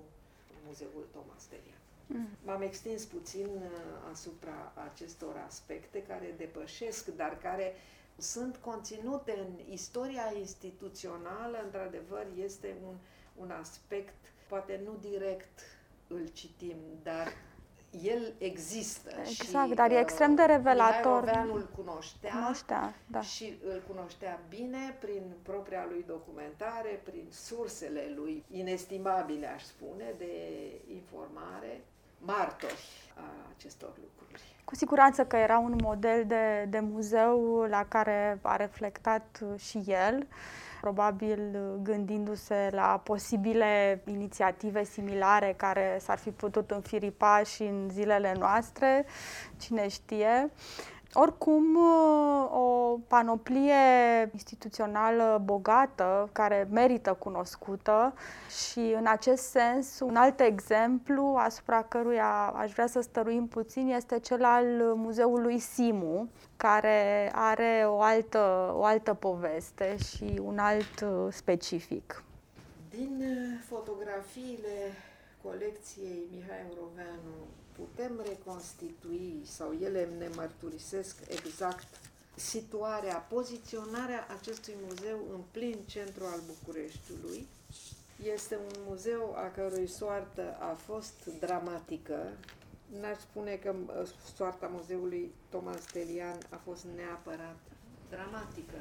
[0.65, 1.81] Muzeul Thomas Delian.
[2.07, 2.27] Mm.
[2.45, 3.69] M-am extins puțin uh,
[4.11, 7.73] asupra acestor aspecte care depășesc, dar care
[8.17, 12.95] sunt conținute în istoria instituțională, într-adevăr, este un,
[13.35, 14.15] un aspect,
[14.47, 15.59] poate nu direct
[16.13, 17.27] îl citim, dar
[18.03, 19.09] el există.
[19.19, 21.23] Exact, și, dar e uh, extrem de revelator.
[21.23, 23.21] Mihai îl cunoștea, cunoștea da.
[23.21, 30.33] și îl cunoștea bine prin propria lui documentare, prin sursele lui inestimabile, aș spune, de
[30.93, 31.81] informare
[32.17, 33.23] martori a
[33.55, 34.41] acestor lucruri.
[34.65, 40.27] Cu siguranță că era un model de, de muzeu la care a reflectat și el,
[40.81, 41.39] probabil
[41.81, 49.05] gândindu-se la posibile inițiative similare care s-ar fi putut înfiripa și în zilele noastre,
[49.57, 50.51] cine știe.
[51.13, 51.77] Oricum,
[52.51, 53.73] o panoplie
[54.33, 58.13] instituțională bogată, care merită cunoscută
[58.69, 64.19] și în acest sens, un alt exemplu asupra căruia aș vrea să stăruim puțin este
[64.19, 72.23] cel al Muzeului Simu, care are o altă, o altă poveste și un alt specific.
[72.89, 73.23] Din
[73.69, 74.93] fotografiile
[75.43, 77.33] colecției Mihai Euroveanu
[77.75, 81.87] putem reconstitui sau ele ne mărturisesc exact
[82.35, 87.47] situarea, poziționarea acestui muzeu în plin centru al Bucureștiului.
[88.33, 92.37] Este un muzeu a cărui soartă a fost dramatică.
[92.99, 93.75] N-aș spune că
[94.35, 97.59] soarta muzeului Thomas Telian a fost neapărat
[98.09, 98.79] dramatică,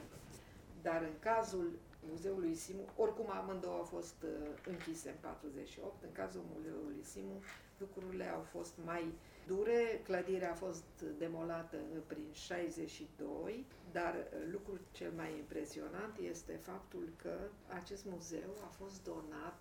[0.83, 1.71] dar în cazul
[2.11, 4.31] Muzeului Simu, oricum amândouă au fost uh,
[4.67, 7.43] închise în 48, în cazul Muzeului Simu
[7.81, 9.05] lucrurile au fost mai
[9.47, 10.85] dure, clădirea a fost
[11.19, 14.15] demolată prin 62, dar
[14.51, 17.35] lucrul cel mai impresionant este faptul că
[17.81, 19.61] acest muzeu a fost donat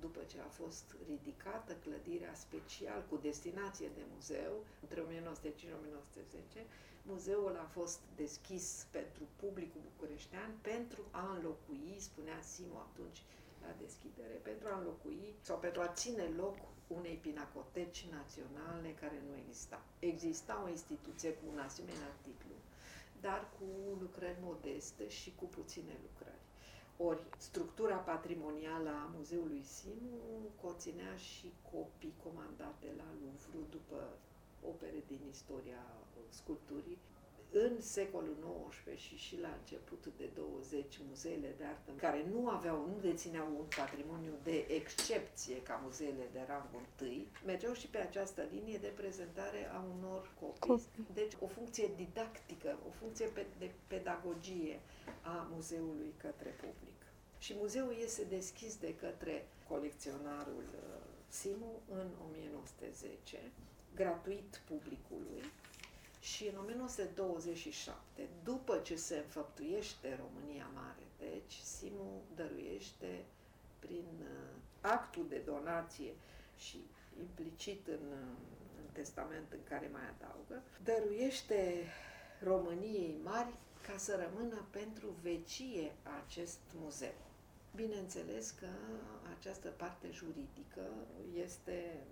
[0.00, 4.54] după ce a fost ridicată clădirea special cu destinație de muzeu
[4.84, 6.66] între 1905 și 1910,
[7.12, 13.20] muzeul a fost deschis pentru publicul bucureștean pentru a înlocui, spunea Simo atunci,
[13.64, 16.56] la deschidere pentru a înlocui sau pentru a ține loc
[16.98, 19.80] unei pinacoteci naționale care nu exista.
[19.98, 22.56] Exista o instituție cu un asemenea titlu,
[23.20, 23.66] dar cu
[24.00, 26.40] lucrări modeste și cu puține lucrări.
[26.96, 30.18] Ori structura patrimonială a Muzeului Simu
[30.62, 33.98] conținea și copii comandate la Louvre după
[34.70, 35.82] opere din istoria
[36.28, 36.98] sculpturii
[37.52, 38.36] în secolul
[38.68, 43.48] XIX și și la început de 20 muzeele de artă care nu aveau, nu dețineau
[43.58, 48.92] un patrimoniu de excepție ca muzeele de rangul întâi, mergeau și pe această linie de
[48.96, 50.60] prezentare a unor copii.
[50.60, 51.06] copii.
[51.14, 53.28] Deci o funcție didactică, o funcție
[53.58, 54.80] de pedagogie
[55.22, 57.00] a muzeului către public.
[57.38, 63.38] Și muzeul este deschis de către colecționarul uh, Simu în 1910,
[63.94, 65.42] gratuit publicului,
[66.32, 73.24] și în 1927, după ce se înfăptuiește România Mare, deci Simu dăruiește
[73.78, 76.12] prin uh, actul de donație
[76.56, 76.78] și
[77.18, 78.36] implicit în, uh,
[78.78, 81.84] în testament în care mai adaugă, dăruiește
[82.42, 83.54] României Mari
[83.86, 85.92] ca să rămână pentru vecie
[86.24, 87.18] acest muzeu.
[87.74, 88.68] Bineînțeles că
[89.38, 90.82] această parte juridică
[91.44, 92.02] este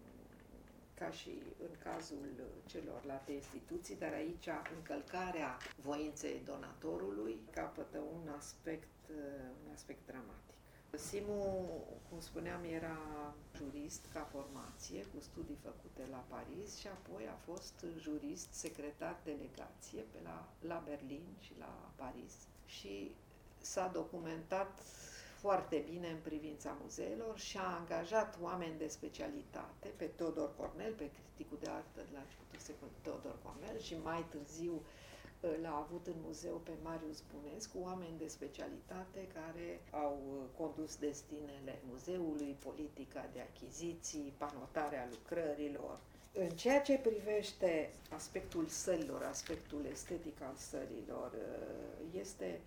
[1.00, 1.32] ca și
[1.66, 2.26] în cazul
[2.66, 8.88] celorlalte instituții, dar aici încălcarea voinței donatorului capătă un aspect,
[9.64, 10.54] un aspect dramatic.
[10.96, 11.40] Simu,
[12.08, 12.98] cum spuneam, era
[13.56, 20.02] jurist ca formație, cu studii făcute la Paris și apoi a fost jurist, secretar delegație
[20.12, 22.34] pe la, la Berlin și la Paris.
[22.66, 23.14] Și
[23.60, 24.82] s-a documentat
[25.40, 31.10] foarte bine în privința muzeelor și a angajat oameni de specialitate, pe Teodor Cornel, pe
[31.16, 36.06] criticul de artă de la începutul secolului Teodor Cornel și mai târziu uh, l-a avut
[36.06, 43.22] în muzeu pe Marius Bunescu, oameni de specialitate care au uh, condus destinele muzeului, politica
[43.32, 45.98] de achiziții, panotarea lucrărilor.
[46.32, 52.60] În ceea ce privește aspectul sălilor, aspectul estetic al sălilor, uh, este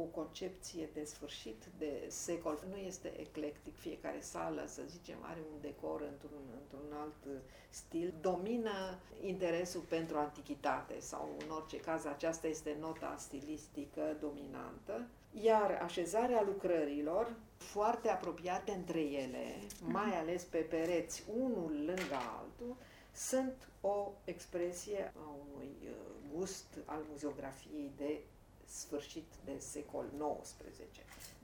[0.00, 2.64] o concepție de sfârșit de secol.
[2.70, 8.14] Nu este eclectic, fiecare sală, să zicem, are un decor într-un, într-un alt stil.
[8.20, 15.06] Domină interesul pentru antichitate sau, în orice caz, aceasta este nota stilistică dominantă.
[15.42, 22.76] Iar așezarea lucrărilor, foarte apropiate între ele, mai ales pe pereți, unul lângă altul,
[23.14, 25.96] sunt o expresie a unui uh,
[26.34, 28.20] gust al muzeografiei de
[28.68, 30.06] sfârșit de secol
[30.42, 30.54] XIX.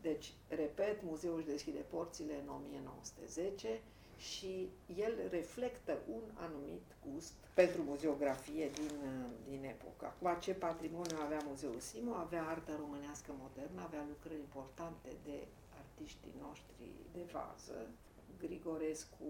[0.01, 3.81] Deci, repet, muzeul își deschide porțile în 1910
[4.17, 8.91] și el reflectă un anumit gust pentru muzeografie din,
[9.49, 10.05] din epocă.
[10.07, 12.13] Acum, ce patrimoniu avea Muzeul Simo?
[12.15, 15.39] Avea artă românească modernă, avea lucrări importante de
[15.83, 17.79] artiștii noștri de vază,
[18.39, 19.25] Grigorescu,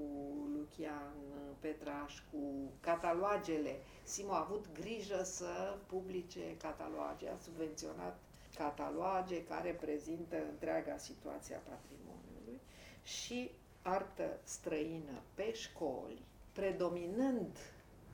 [0.57, 1.15] Lucian,
[1.61, 3.77] Petrașcu, catalogele.
[4.03, 8.19] Simo a avut grijă să publice cataloage, a subvenționat
[8.57, 12.61] cataloage care prezintă întreaga situație a patrimoniului
[13.03, 13.51] și
[13.83, 16.23] artă străină pe școli,
[16.53, 17.59] predominând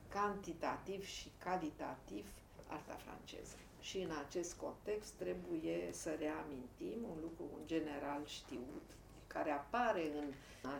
[0.08, 2.26] cantitativ și calitativ
[2.66, 3.54] arta franceză.
[3.80, 8.88] Și în acest context trebuie să reamintim un lucru în general știut,
[9.34, 10.28] care apare în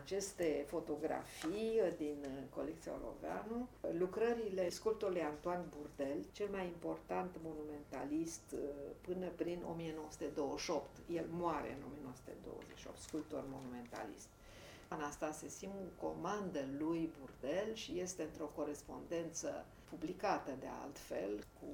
[0.01, 2.17] aceste fotografii din
[2.55, 8.59] colecția Oloveanu, lucrările sculptorului Antoine Burdel, cel mai important monumentalist uh,
[9.01, 10.89] până prin 1928.
[11.19, 14.27] El moare în 1928, sculptor monumentalist.
[14.87, 21.71] Anastase Simu comandă lui Burdel și este într-o corespondență publicată de altfel cu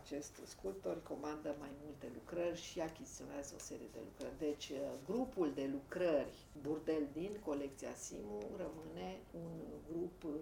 [0.00, 4.38] acest sculptor, comandă mai multe lucrări și achiziționează o serie de lucrări.
[4.38, 9.10] Deci uh, grupul de lucrări Burdel din colecția Simu rămâne
[9.42, 9.52] un
[9.90, 10.32] grup uh,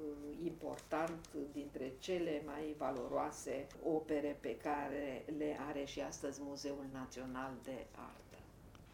[0.45, 7.87] important dintre cele mai valoroase opere pe care le are și astăzi Muzeul Național de
[7.97, 8.32] Artă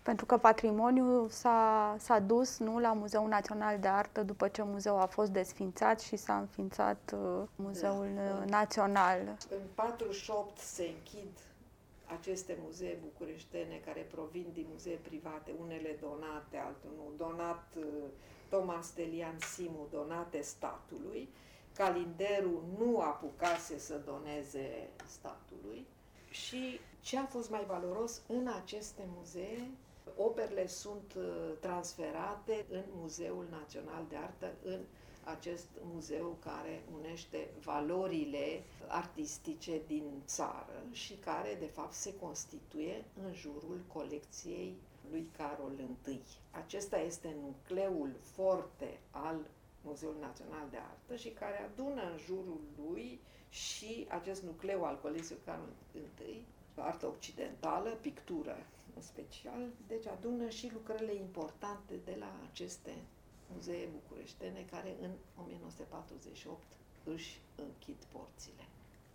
[0.09, 5.01] pentru că patrimoniul s-a, s-a dus nu, la Muzeul Național de Artă după ce muzeul
[5.01, 8.45] a fost desfințat și s-a înființat uh, Muzeul da.
[8.45, 9.19] Național.
[9.51, 11.39] În 48 se închid
[12.19, 17.85] aceste muzee bucureștene care provin din muzee private, unele donate, altul nu, donat uh,
[18.49, 21.29] Thomas Telian Simu, donate statului.
[21.75, 25.87] Calinderul nu apucase să doneze statului
[26.31, 29.71] și ce a fost mai valoros în aceste muzee
[30.17, 31.25] Operele sunt uh,
[31.61, 34.81] transferate în Muzeul Național de Artă, în
[35.25, 43.33] acest muzeu care unește valorile artistice din țară și care, de fapt, se constituie în
[43.35, 44.75] jurul colecției
[45.11, 45.73] lui Carol
[46.07, 46.21] I.
[46.51, 49.37] Acesta este nucleul forte al
[49.83, 55.45] Muzeului Național de Artă și care adună în jurul lui și acest nucleu al Colegiului
[55.45, 55.69] Carol
[56.29, 56.43] I,
[56.75, 62.95] artă occidentală, pictură în special, deci adună și lucrările importante de la aceste
[63.55, 65.11] muzee bucureștene care în
[65.43, 66.63] 1948
[67.05, 68.67] își închid porțile.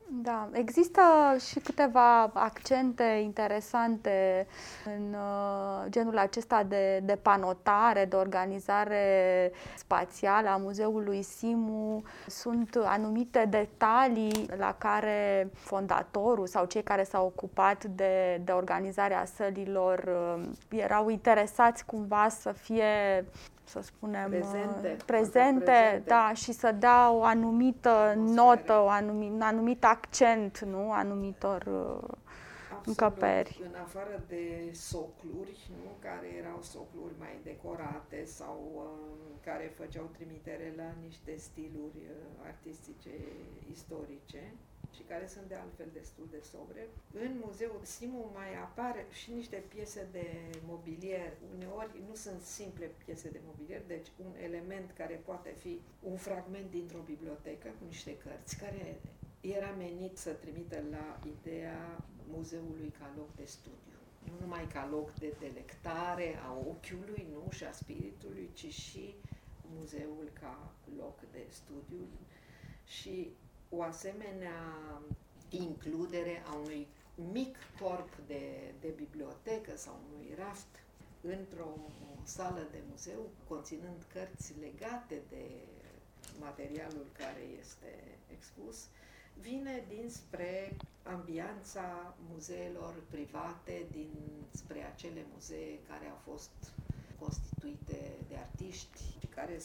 [0.08, 1.02] Da, există
[1.50, 4.48] și câteva accente interesante
[4.86, 12.04] în uh, genul acesta de, de panotare, de organizare spațială a Muzeului Simu.
[12.28, 20.04] Sunt anumite detalii la care fondatorul sau cei care s-au ocupat de, de organizarea sălilor
[20.38, 23.26] uh, erau interesați cumva să fie
[23.74, 28.42] să spunem, prezente, uh, prezente, prezente, da, și să dea o anumită Atmosfere.
[28.42, 32.10] notă, o anumit, un anumit accent, nu, anumitor uh,
[32.72, 32.86] Absolut.
[32.88, 33.62] încăperi.
[33.64, 38.84] În afară de socluri, nu, care erau socluri mai decorate sau uh,
[39.48, 43.14] care făceau trimitere la niște stiluri uh, artistice
[43.72, 44.54] istorice,
[44.96, 46.88] și care sunt de altfel destul de sobre.
[47.14, 50.28] În muzeul Simu mai apar și niște piese de
[50.66, 51.34] mobilier.
[51.56, 56.70] Uneori nu sunt simple piese de mobilier, deci un element care poate fi un fragment
[56.70, 59.02] dintr-o bibliotecă cu niște cărți, care
[59.42, 64.00] era menit să trimită la ideea muzeului ca loc de studiu.
[64.28, 69.16] Nu numai ca loc de delectare a ochiului, nu, și a spiritului, ci și
[69.78, 72.08] muzeul ca loc de studiu.
[72.86, 73.32] Și
[73.76, 74.60] o asemenea
[75.50, 76.88] includere a unui
[77.32, 80.84] mic corp de, de bibliotecă sau unui raft
[81.22, 81.70] într-o
[82.24, 85.44] sală de muzeu, conținând cărți legate de
[86.40, 88.88] materialul care este expus,
[89.42, 96.52] vine dinspre ambianța muzeelor private, dinspre acele muzee care au fost
[97.20, 99.00] constituite de artiști,
[99.36, 99.60] care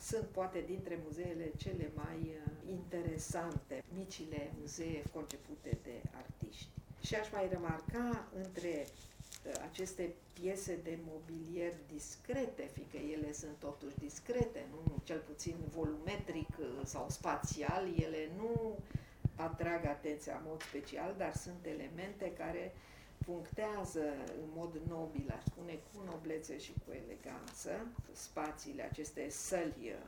[0.00, 6.68] sunt poate dintre muzeele cele mai uh, interesante, micile muzee concepute de artiști.
[7.00, 13.96] Și aș mai remarca între uh, aceste piese de mobilier discrete, fiindcă ele sunt totuși
[13.98, 18.78] discrete, nu cel puțin volumetric uh, sau spațial, ele nu
[19.36, 22.72] atrag atenția în mod special, dar sunt elemente care
[23.26, 24.04] punctează
[24.42, 27.70] în mod nobil, aș spune, cu noblețe și cu eleganță,
[28.12, 29.98] spațiile, aceste săli uh,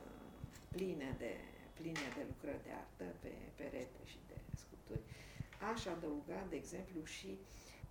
[0.71, 1.33] pline de,
[1.73, 5.03] pline de lucrări de artă pe perete și de sculpturi.
[5.73, 7.37] Aș adăuga, de exemplu, și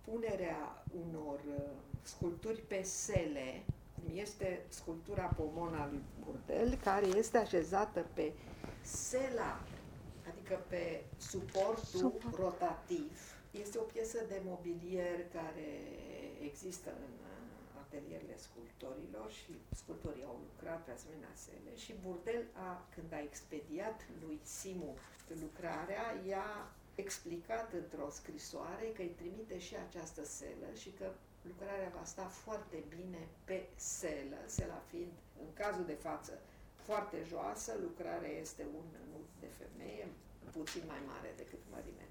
[0.01, 1.63] punerea unor uh,
[2.01, 3.63] sculpturi pe sele,
[3.93, 8.33] cum este sculptura Pomona lui Burdel, care este așezată pe
[8.81, 9.61] sela,
[10.29, 12.39] adică pe suportul Super.
[12.39, 15.69] rotativ este o piesă de mobilier care
[16.49, 17.39] există în uh,
[17.81, 24.07] atelierele sculptorilor și sculptorii au lucrat pe asemenea sele și Burdel, a, când a expediat
[24.21, 24.91] lui Simu
[25.41, 31.07] lucrarea, i-a explicat într-o scrisoare că îi trimite și această selă și că
[31.47, 35.11] lucrarea va sta foarte bine pe selă, sela fiind,
[35.43, 36.39] în cazul de față,
[36.75, 40.07] foarte joasă, lucrarea este un nut de femeie,
[40.51, 42.08] puțin mai mare decât mărime naturală.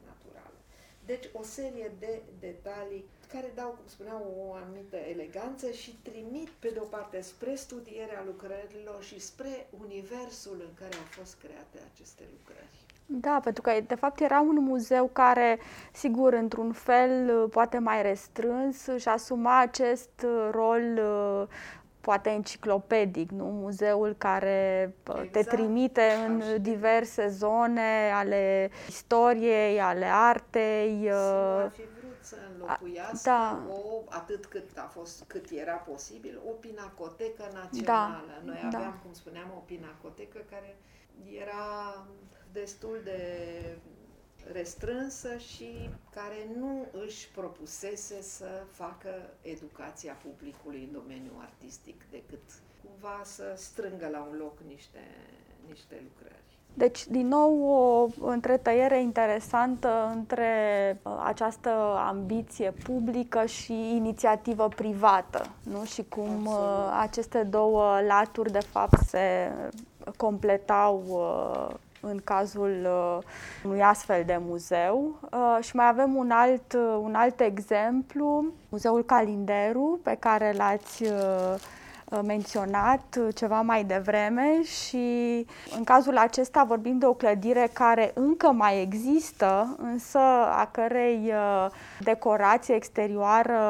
[1.11, 6.68] Deci o serie de detalii care dau, cum spuneam, o anumită eleganță și trimit, pe
[6.74, 12.22] de o parte, spre studierea lucrărilor și spre universul în care au fost create aceste
[12.36, 12.76] lucrări.
[13.06, 15.59] Da, pentru că de fapt era un muzeu care,
[15.92, 21.00] sigur, într-un fel poate mai restrâns, și asuma acest rol
[22.01, 23.44] poate enciclopedic, nu?
[23.44, 25.30] Muzeul care exact.
[25.32, 26.57] te trimite în Așa.
[26.57, 31.11] diverse zone ale istoriei, ale artei.
[31.12, 33.66] Uh, fi vrut să înlocuiască da.
[33.68, 38.24] o, atât cât a fost, cât era posibil, o pinacotecă națională.
[38.26, 38.42] Da.
[38.44, 38.66] Noi da.
[38.66, 39.01] aveam, da.
[39.03, 40.76] cum spuneam, o pinacotecă care
[41.40, 42.07] era
[42.53, 43.20] destul de
[44.53, 49.11] restrânsă și care nu își propusese să facă
[49.43, 52.43] educația publicului în domeniul artistic, decât
[52.84, 55.01] cumva să strângă la un loc niște,
[55.68, 56.49] niște lucrări.
[56.74, 57.64] Deci, din nou,
[58.20, 60.53] o întretăiere interesantă între
[61.03, 61.70] uh, această
[62.09, 65.84] ambiție publică și inițiativă privată, nu?
[65.84, 67.01] Și cum uh, Absolut.
[67.01, 69.53] aceste două laturi, de fapt, se
[70.16, 73.18] completau uh, în cazul uh,
[73.64, 75.18] unui astfel de muzeu.
[75.32, 81.03] Uh, și mai avem un alt, uh, un alt exemplu, Muzeul Calinderu, pe care l-ați
[81.03, 81.55] uh,
[82.24, 85.46] menționat ceva mai devreme și
[85.76, 90.18] în cazul acesta vorbim de o clădire care încă mai există, însă
[90.59, 91.32] a cărei
[92.00, 93.61] decorație exterioară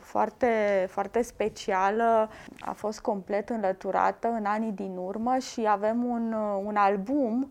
[0.00, 6.32] foarte, foarte specială a fost complet înlăturată în anii din urmă și avem un,
[6.64, 7.50] un album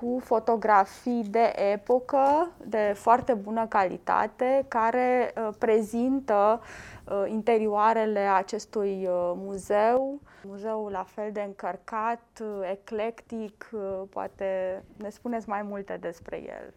[0.00, 9.32] cu fotografii de epocă, de foarte bună calitate, care uh, prezintă uh, interioarele acestui uh,
[9.34, 10.20] muzeu.
[10.44, 14.48] Muzeul la fel de încărcat, uh, eclectic, uh, poate
[14.96, 16.74] ne spuneți mai multe despre el.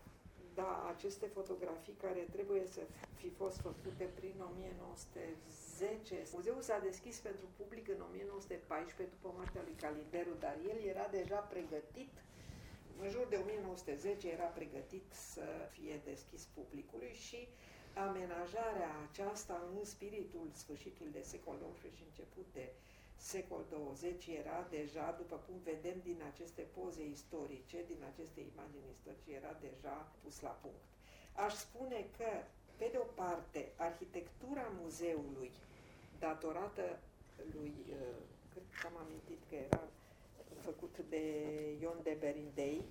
[0.56, 2.82] Da, aceste fotografii care trebuie să
[3.16, 6.16] fi fost făcute prin 1910.
[6.36, 11.40] Muzeul s-a deschis pentru public în 1914 după moartea lui Calinderu, dar el era deja
[11.54, 12.12] pregătit
[13.02, 17.48] în jur de 1910 era pregătit să fie deschis publicului și
[17.94, 22.66] amenajarea aceasta în spiritul sfârșitul de secol XIX și început de
[23.16, 29.32] secol 20 era deja, după cum vedem din aceste poze istorice, din aceste imagini istorice,
[29.40, 30.84] era deja pus la punct.
[31.46, 32.30] Aș spune că,
[32.80, 35.52] pe de o parte, arhitectura muzeului,
[36.20, 37.00] datorată
[37.54, 38.18] lui, uh,
[38.52, 39.82] cred că am amintit că era
[40.66, 41.24] făcut de
[41.82, 42.82] Ion de Berindei,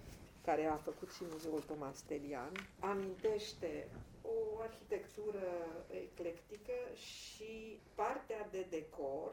[0.44, 3.88] care a făcut și Muzeul Thomas Telian, amintește
[4.22, 5.46] o arhitectură
[5.90, 9.30] eclectică și partea de decor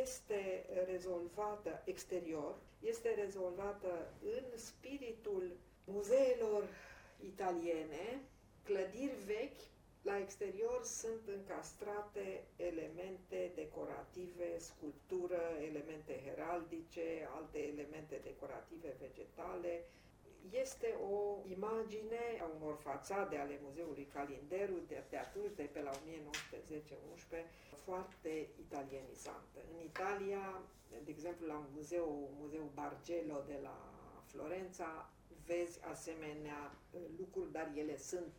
[0.00, 6.68] este rezolvată exterior, este rezolvată în spiritul muzeelor
[7.20, 8.20] italiene,
[8.64, 9.60] clădiri vechi
[10.02, 19.84] la exterior sunt încastrate elemente decorative, sculptură, elemente heraldice, alte elemente decorative vegetale.
[20.50, 25.90] Este o imagine a unor fațade ale Muzeului Calinderu de, de atunci, de pe la
[25.90, 25.96] 1910-11,
[27.84, 29.58] foarte italienizantă.
[29.74, 30.62] În Italia,
[31.04, 33.78] de exemplu, la muzeu, Muzeul Bargello de la
[34.24, 35.10] Florența,
[35.46, 36.74] vezi asemenea
[37.18, 38.32] lucruri, dar ele sunt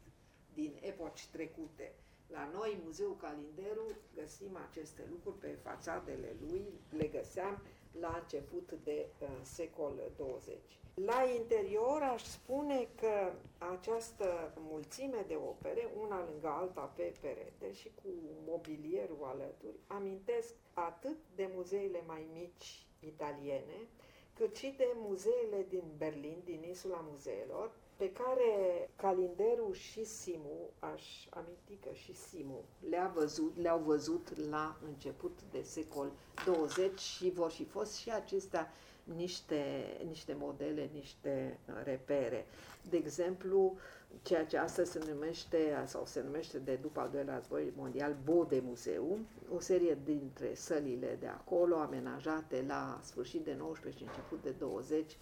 [0.53, 1.93] din epoci trecute.
[2.27, 7.61] La noi, Muzeul Calinderu, găsim aceste lucruri pe fațadele lui, le găseam
[7.99, 10.57] la început de uh, secol 20.
[10.93, 17.91] La interior aș spune că această mulțime de opere, una lângă alta pe perete și
[18.03, 18.09] cu
[18.45, 23.87] mobilierul alături, amintesc atât de muzeile mai mici italiene,
[24.33, 31.03] cât și de muzeele din Berlin, din insula muzeelor, pe care Calinderu și Simu, aș
[31.29, 36.11] aminti că și Simu le-a văzut, le-au văzut la început de secol
[36.45, 38.71] 20 și vor fi fost și acestea
[39.03, 39.61] niște,
[40.07, 42.45] niște modele, niște repere.
[42.89, 43.77] De exemplu,
[44.21, 48.61] ceea ce astăzi se numește, sau se numește de după al doilea război mondial, Bode
[48.65, 49.19] Muzeu,
[49.55, 55.17] o serie dintre sălile de acolo, amenajate la sfârșit de 19 și început de 20,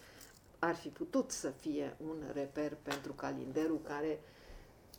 [0.60, 4.20] ar fi putut să fie un reper pentru calendarul care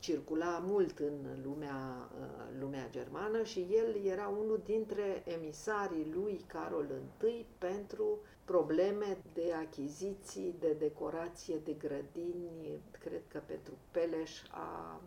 [0.00, 6.86] circula mult în lumea, uh, lumea germană și el era unul dintre emisarii lui Carol
[7.22, 12.80] I pentru probleme de achiziții, de decorație de grădini.
[13.00, 15.00] Cred că pentru Peleș a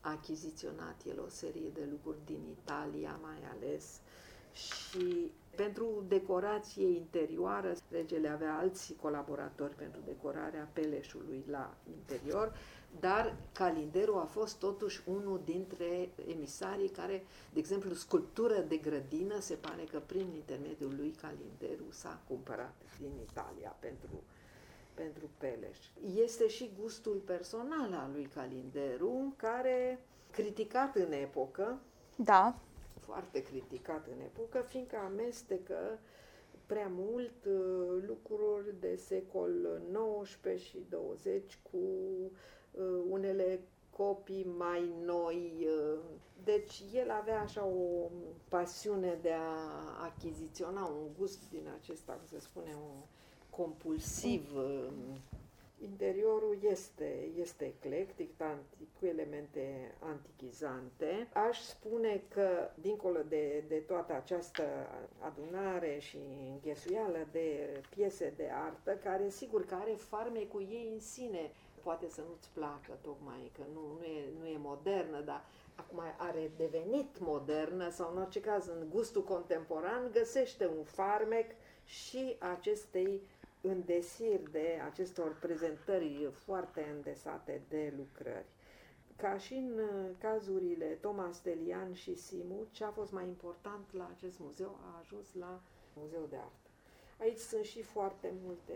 [0.00, 4.00] achiziționat el o serie de lucruri din Italia mai ales
[4.54, 12.56] și pentru decorație interioară, regele avea alți colaboratori pentru decorarea peleșului la interior,
[13.00, 19.54] dar Calinderu a fost totuși unul dintre emisarii care, de exemplu, sculptură de grădină, se
[19.54, 24.22] pare că prin intermediul lui Calinderu s-a cumpărat din Italia pentru,
[24.94, 25.78] pentru Peleș.
[26.22, 30.00] Este și gustul personal al lui Calinderu, care,
[30.30, 31.78] criticat în epocă,
[32.16, 32.54] da
[33.06, 35.98] foarte criticat în epocă, fiindcă amestecă
[36.66, 39.80] prea mult uh, lucruri de secol
[40.22, 43.60] XIX și 20 cu uh, unele
[43.96, 45.66] copii mai noi.
[45.66, 45.98] Uh.
[46.44, 48.10] Deci el avea așa o
[48.48, 53.00] pasiune de a achiziționa un gust din acesta, cum se spune, un
[53.50, 54.52] compulsiv
[55.82, 58.30] Interiorul este, este eclectic,
[58.98, 61.28] cu elemente antichizante.
[61.48, 64.62] Aș spune că, dincolo de, de toată această
[65.18, 66.18] adunare și
[66.52, 71.50] înghesuială de piese de artă, care sigur că are farmecul ei în sine,
[71.82, 75.44] poate să nu-ți placă tocmai, că nu, nu, e, nu e modernă, dar
[75.74, 81.50] acum are devenit modernă sau în orice caz în gustul contemporan găsește un farmec
[81.84, 83.20] și acestei
[83.64, 88.46] îndesir de acestor prezentări foarte îndesate de lucrări.
[89.16, 94.10] Ca și în uh, cazurile Thomas Delian și Simu, ce a fost mai important la
[94.16, 95.60] acest muzeu a ajuns la
[95.94, 96.68] muzeu de artă.
[97.20, 98.72] Aici sunt și foarte multe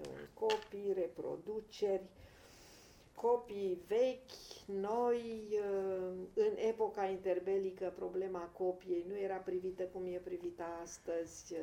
[0.00, 2.02] uh, copii, reproduceri,
[3.14, 10.62] copii vechi, noi, uh, în epoca interbelică, problema copiei nu era privită cum e privită
[10.82, 11.54] astăzi.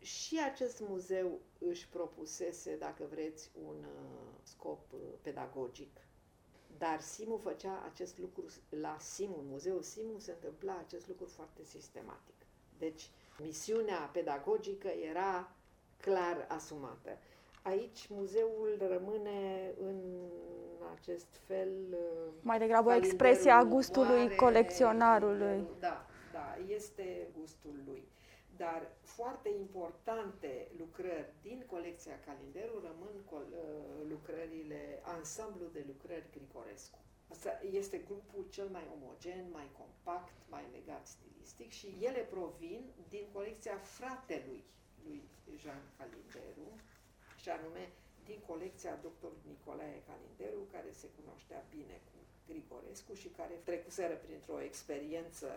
[0.00, 4.80] Uh, și acest muzeu își propusese, dacă vreți, un uh, scop
[5.22, 6.00] pedagogic.
[6.78, 8.44] Dar Simu făcea acest lucru
[8.80, 12.34] la Simu, în muzeul Simu se întâmpla acest lucru foarte sistematic.
[12.78, 13.10] Deci,
[13.42, 15.52] misiunea pedagogică era
[16.00, 17.18] clar asumată.
[17.62, 20.00] Aici muzeul rămâne în
[20.94, 21.68] acest fel...
[21.90, 25.64] Uh, Mai degrabă o expresie a gustului moare, colecționarului.
[25.78, 28.08] Da, da, este gustul lui.
[28.64, 28.82] Dar
[29.16, 33.42] foarte importante lucrări din colecția Calinderu rămân uh,
[34.08, 36.98] lucrările, ansamblu de lucrări Grigorescu.
[37.30, 43.26] Asta este grupul cel mai omogen, mai compact, mai legat stilistic și ele provin din
[43.32, 44.64] colecția fratelui
[45.04, 45.22] lui
[45.56, 46.68] Jean Calinderu,
[47.36, 47.92] și anume
[48.24, 52.19] din colecția doctorului Nicolae Calinderu, care se cunoștea bine cu
[52.50, 55.48] Grigorescu și care trecuseră printr-o experiență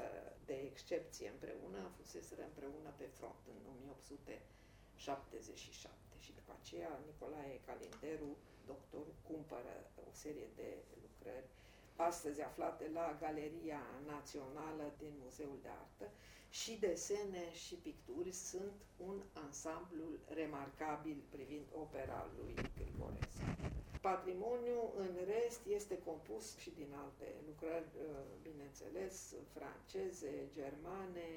[0.50, 8.32] de excepție împreună, fuseseră împreună pe front în 1877 și după aceea Nicolae Calinderu,
[8.72, 9.74] doctor, cumpără
[10.08, 10.70] o serie de
[11.04, 11.50] lucrări
[11.96, 16.12] astăzi aflate la Galeria Națională din Muzeul de Artă
[16.50, 23.83] și desene și picturi sunt un ansamblu remarcabil privind opera lui Grigorescu.
[24.12, 28.06] Patrimoniul, în rest, este compus și din alte lucrări, uh,
[28.48, 29.16] bineînțeles,
[29.56, 31.30] franceze, germane,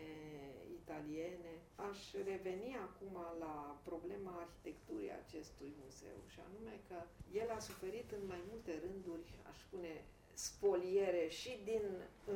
[0.81, 1.53] italiene.
[1.89, 1.99] Aș
[2.31, 3.14] reveni acum
[3.45, 3.55] la
[3.89, 6.99] problema arhitecturii acestui muzeu și anume că
[7.41, 9.95] el a suferit în mai multe rânduri, aș spune,
[10.35, 11.85] spoliere și din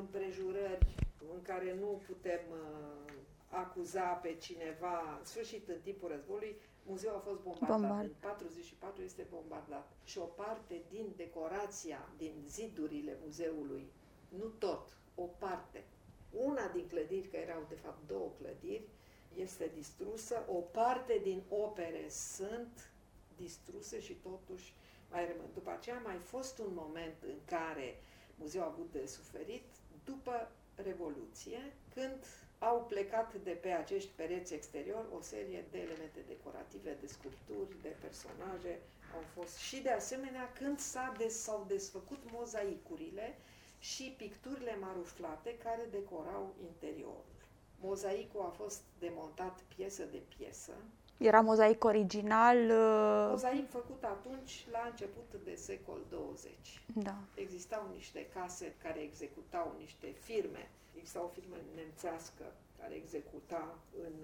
[0.01, 0.87] împrejurări
[1.35, 3.13] în care nu putem uh,
[3.49, 6.57] acuza pe cineva, în sfârșit în timpul războiului,
[6.87, 7.81] muzeul a fost bombardat.
[7.81, 8.05] Bombard.
[8.09, 9.93] În 44 este bombardat.
[10.05, 13.93] Și o parte din decorația, din zidurile muzeului,
[14.29, 15.85] nu tot, o parte,
[16.31, 18.89] una din clădiri, că erau de fapt două clădiri,
[19.37, 22.93] este distrusă, o parte din opere sunt
[23.37, 24.75] distruse și totuși
[25.11, 25.47] mai rămân.
[25.55, 28.03] După aceea a mai fost un moment în care
[28.35, 29.65] muzeul a avut de suferit
[30.05, 32.27] după Revoluție, când
[32.69, 37.97] au plecat de pe acești pereți exterior o serie de elemente decorative, de sculpturi, de
[38.01, 38.81] personaje,
[39.17, 43.39] au fost și de asemenea când s-a des, s-au desfăcut mozaicurile
[43.79, 47.39] și picturile maruflate care decorau interiorul.
[47.81, 50.73] Mozaicul a fost demontat piesă de piesă,
[51.21, 52.57] era mozaic original?
[52.57, 56.53] Uh, mozaic făcut atunci, la început de secol 20.
[56.95, 57.17] Da.
[57.35, 60.71] Existau niște case care executau niște firme.
[61.01, 62.45] Exista o firmă nemțească
[62.79, 64.15] care executa în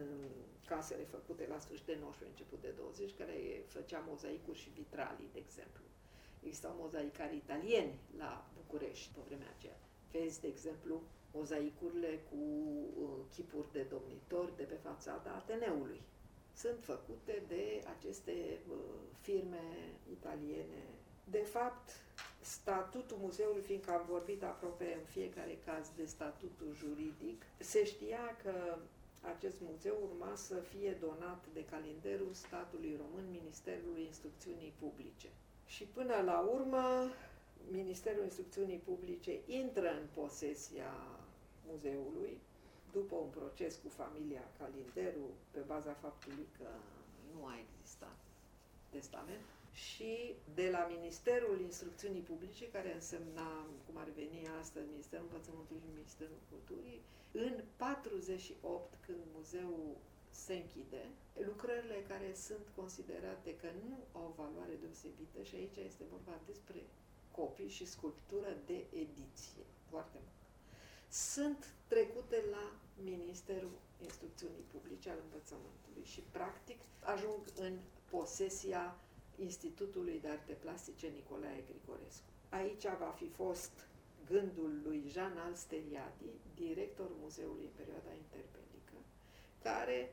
[0.66, 5.38] casele făcute la sfârșit de 19, început de 20, care făcea mozaicuri și vitralii, de
[5.46, 5.84] exemplu.
[6.42, 9.78] Existau mozaicari italieni la București pe vremea aceea.
[10.12, 11.02] Vezi, de exemplu,
[11.32, 12.42] mozaicurile cu
[13.02, 16.00] uh, chipuri de domnitori de pe fațada Ateneului
[16.54, 18.76] sunt făcute de aceste uh,
[19.20, 19.64] firme
[20.10, 20.82] italiene.
[21.24, 21.88] De fapt,
[22.54, 28.78] statutul muzeului, fiindcă am vorbit aproape în fiecare caz de statutul juridic, se știa că
[29.34, 35.28] acest muzeu urma să fie donat de calendarul statului român Ministerului Instrucțiunii Publice.
[35.66, 36.84] Și până la urmă,
[37.70, 40.92] Ministerul Instrucțiunii Publice intră în posesia
[41.68, 42.38] muzeului,
[42.92, 46.68] după un proces cu familia Calinderu, pe baza faptului că
[47.32, 48.18] nu a existat
[48.90, 49.46] testament,
[49.84, 50.12] și
[50.54, 53.50] de la Ministerul Instrucțiunii Publice, care însemna,
[53.86, 57.00] cum ar veni astăzi, Ministerul Învățământului și Ministerul Culturii,
[57.46, 59.96] în 48, când muzeul
[60.44, 61.02] se închide,
[61.48, 66.80] lucrările care sunt considerate că nu au valoare deosebită, și aici este vorba despre
[67.38, 70.36] copii și sculptură de ediție, foarte mult
[71.10, 72.72] sunt trecute la
[73.04, 77.78] Ministerul Instrucțiunii Publice al Învățământului și, practic, ajung în
[78.10, 78.96] posesia
[79.38, 82.30] Institutului de Arte Plastice Nicolae Grigorescu.
[82.48, 83.86] Aici va fi fost
[84.26, 88.96] gândul lui Jean Alsteriadi, director Muzeului în perioada interbelică,
[89.62, 90.12] care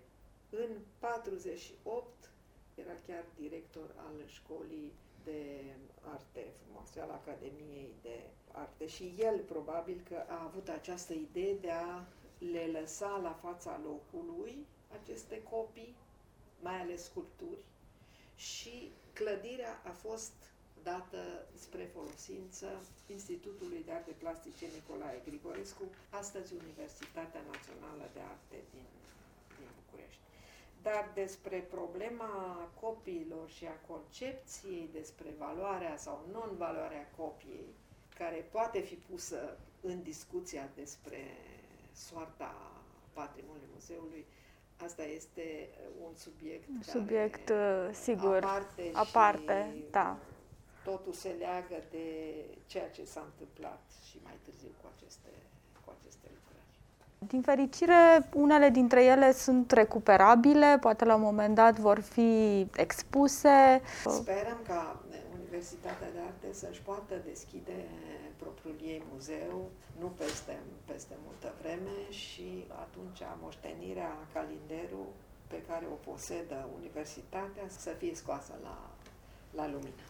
[0.49, 2.31] în 48
[2.75, 4.91] era chiar director al școlii
[5.23, 5.63] de
[6.01, 8.19] arte frumoase, al Academiei de
[8.51, 8.87] Arte.
[8.87, 12.05] Și el probabil că a avut această idee de a
[12.51, 14.65] le lăsa la fața locului
[15.01, 15.95] aceste copii,
[16.61, 17.63] mai ales sculpturi,
[18.35, 20.33] și clădirea a fost
[20.83, 22.67] dată spre folosință
[23.07, 28.87] Institutului de Arte Plastice Nicolae Grigorescu, astăzi Universitatea Națională de Arte din,
[29.57, 30.21] din București.
[30.81, 32.33] dar despre problema
[32.79, 37.69] copiilor și a concepției despre valoarea sau non-valoarea copiei,
[38.17, 41.21] care poate fi pusă în discuția despre
[41.93, 42.55] soarta
[43.13, 44.25] patrimoniului muzeului,
[44.85, 45.69] asta este
[46.05, 50.17] un subiect un subiect care uh, sigur aparte, aparte și da.
[50.83, 52.05] totul se leagă de
[52.65, 55.29] ceea ce s-a întâmplat și mai târziu cu aceste,
[55.85, 56.67] cu aceste lucrări.
[57.31, 63.81] Din fericire, unele dintre ele sunt recuperabile, poate la un moment dat vor fi expuse.
[64.05, 65.03] Sperăm ca
[65.39, 67.77] Universitatea de Arte să-și poată deschide
[68.43, 69.69] propriul ei muzeu,
[69.99, 75.09] nu peste, peste multă vreme și atunci moștenirea calendarul
[75.47, 78.77] pe care o posedă universitatea să fie scoasă la,
[79.59, 80.03] la lumină.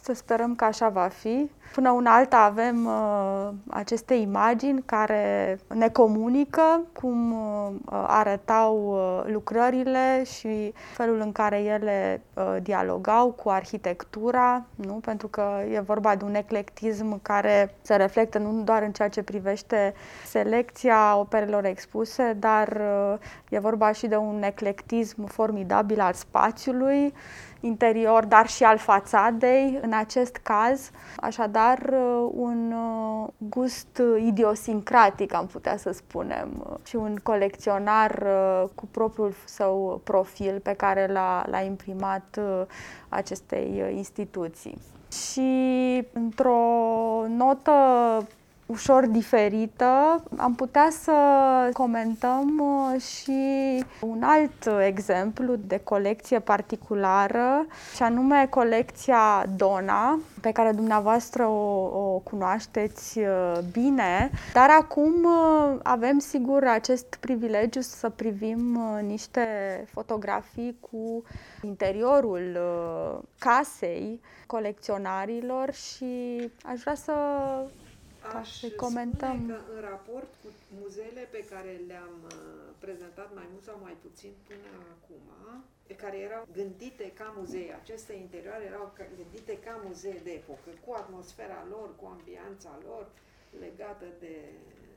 [0.00, 1.50] Să sperăm că așa va fi.
[1.72, 7.72] Până una alta avem uh, aceste imagini care ne comunică cum uh,
[8.06, 14.92] arătau uh, lucrările și felul în care ele uh, dialogau cu arhitectura, nu?
[14.92, 19.22] pentru că e vorba de un eclectism care se reflectă nu doar în ceea ce
[19.22, 23.18] privește selecția operelor expuse, dar uh,
[23.48, 27.14] e vorba și de un eclectism formidabil al spațiului
[27.62, 30.90] interior, dar și al fațadei în acest caz.
[31.16, 38.86] Așadar, uh, un uh, gust idiosincratic, am putea să spunem, și un colecționar uh, cu
[38.90, 42.40] propriul său profil pe care l-a, l-a imprimat
[43.08, 44.78] acestei instituții.
[45.10, 46.60] Și într-o
[47.28, 47.72] notă
[48.66, 50.22] ușor diferită.
[50.36, 51.12] Am putea să
[51.72, 60.72] comentăm uh, și un alt exemplu de colecție particulară, și anume colecția Dona, pe care
[60.72, 68.80] dumneavoastră o, o cunoașteți uh, bine, dar acum uh, avem sigur acest privilegiu să privim
[69.06, 69.46] niște
[69.92, 71.22] fotografii cu
[71.62, 72.58] interiorul
[73.38, 77.12] casei colecționarilor și aș vrea să
[78.38, 79.36] Aș să comentăm.
[79.38, 80.48] spune că în raport cu
[80.80, 82.34] muzeele pe care le-am uh,
[82.78, 85.20] prezentat mai mult sau mai puțin până acum,
[85.96, 91.66] care erau gândite ca muzee, aceste interioare erau gândite ca muzee de epocă, cu atmosfera
[91.70, 93.10] lor, cu ambianța lor,
[93.60, 94.34] legată de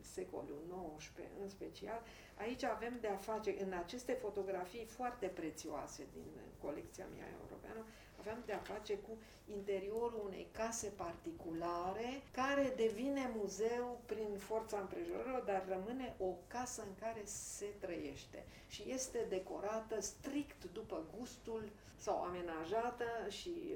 [0.01, 0.61] secolul
[0.97, 2.01] XIX în special.
[2.37, 6.29] Aici avem de a face, în aceste fotografii foarte prețioase din
[6.61, 7.85] colecția mea europeană,
[8.25, 9.17] aveam de a face cu
[9.57, 16.95] interiorul unei case particulare care devine muzeu prin forța împrejurărilor, dar rămâne o casă în
[16.99, 21.63] care se trăiește și este decorată strict după gustul
[21.97, 23.75] sau amenajată și uh,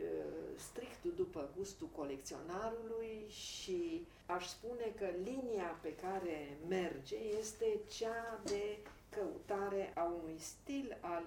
[0.58, 8.78] strict după gustul colecționarului și aș spune că linia pe care merge este cea de
[9.10, 11.24] căutare a unui stil al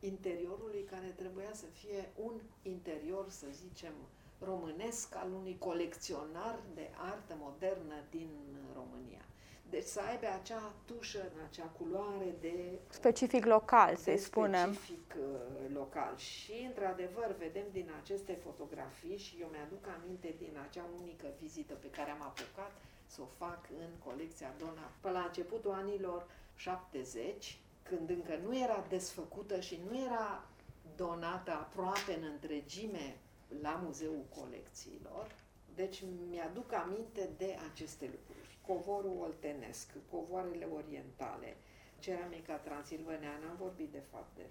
[0.00, 3.92] interiorului care trebuia să fie un interior, să zicem,
[4.38, 8.28] românesc al unui colecționar de artă modernă din
[8.74, 9.24] România.
[9.70, 12.54] Deci să aibă acea tușă, acea culoare de...
[12.88, 14.72] Specific local, să spunem.
[14.72, 16.16] Specific uh, local.
[16.16, 21.90] Și, într-adevăr, vedem din aceste fotografii și eu mi-aduc aminte din acea unică vizită pe
[21.90, 22.72] care am apucat
[23.06, 27.58] să o fac în colecția Dona pe la începutul anilor 70,
[27.88, 30.48] când încă nu era desfăcută și nu era
[30.96, 33.16] donată aproape în întregime
[33.62, 35.34] la Muzeul Colecțiilor.
[35.74, 38.58] Deci mi-aduc aminte de aceste lucruri.
[38.66, 41.56] Covorul oltenesc, covoarele orientale,
[41.98, 44.42] ceramica transilvaneană, am vorbit de fapt de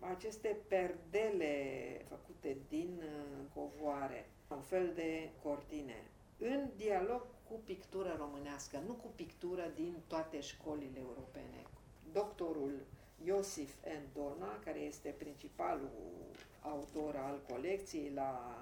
[0.00, 1.54] aceste perdele
[2.08, 9.06] făcute din uh, covoare, un fel de cortine, în dialog cu pictură românească, nu cu
[9.14, 11.62] pictură din toate școlile europene,
[12.12, 12.72] doctorul
[13.24, 14.12] Iosif N.
[14.14, 15.90] Dorna, care este principalul
[16.62, 18.56] autor al colecției la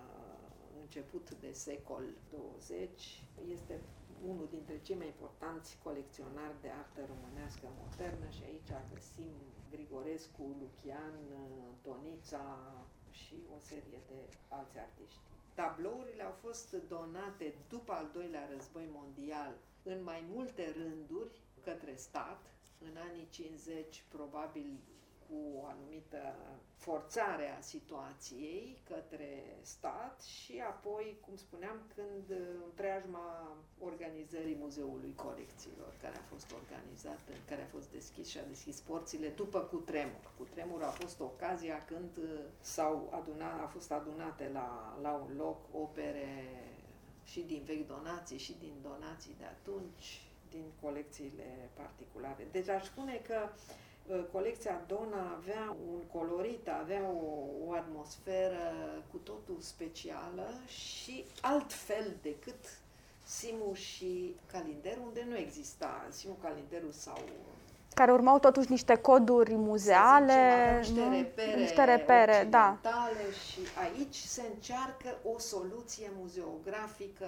[0.80, 3.22] început de secol 20,
[3.53, 3.80] este
[4.26, 9.32] unul dintre cei mai importanți colecționari de artă românească modernă și aici găsim
[9.70, 11.14] Grigorescu, Lucian,
[11.82, 12.45] Tonița
[13.11, 14.18] și o serie de
[14.49, 15.20] alți artiști.
[15.55, 22.53] Tablourile au fost donate după al doilea război mondial în mai multe rânduri către stat,
[22.91, 24.78] în anii 50, probabil
[25.28, 26.35] cu o anumită
[26.76, 32.30] forțare a situației către stat și apoi, cum spuneam, când
[32.64, 38.45] în preajma organizării Muzeului Colecțiilor, care a fost organizat, care a fost deschis și a
[38.49, 40.32] deschis porțile după cutremur.
[40.39, 42.18] Cutremur a fost ocazia când
[42.61, 46.49] s-au adunat, a fost adunate la, la un loc opere
[47.24, 52.46] și din vechi donații și din donații de atunci, din colecțiile particulare.
[52.52, 53.38] Deci aș spune că
[54.07, 58.72] Uh, colecția Dona avea un colorit, avea o, o atmosferă
[59.11, 62.78] cu totul specială și altfel decât
[63.24, 67.18] Simu și Calinderu, unde nu exista Simu, Calinderu sau
[67.95, 72.78] care urmau totuși niște coduri muzeale, zicem, niște repere, niște repere da.
[73.49, 77.26] și aici se încearcă o soluție muzeografică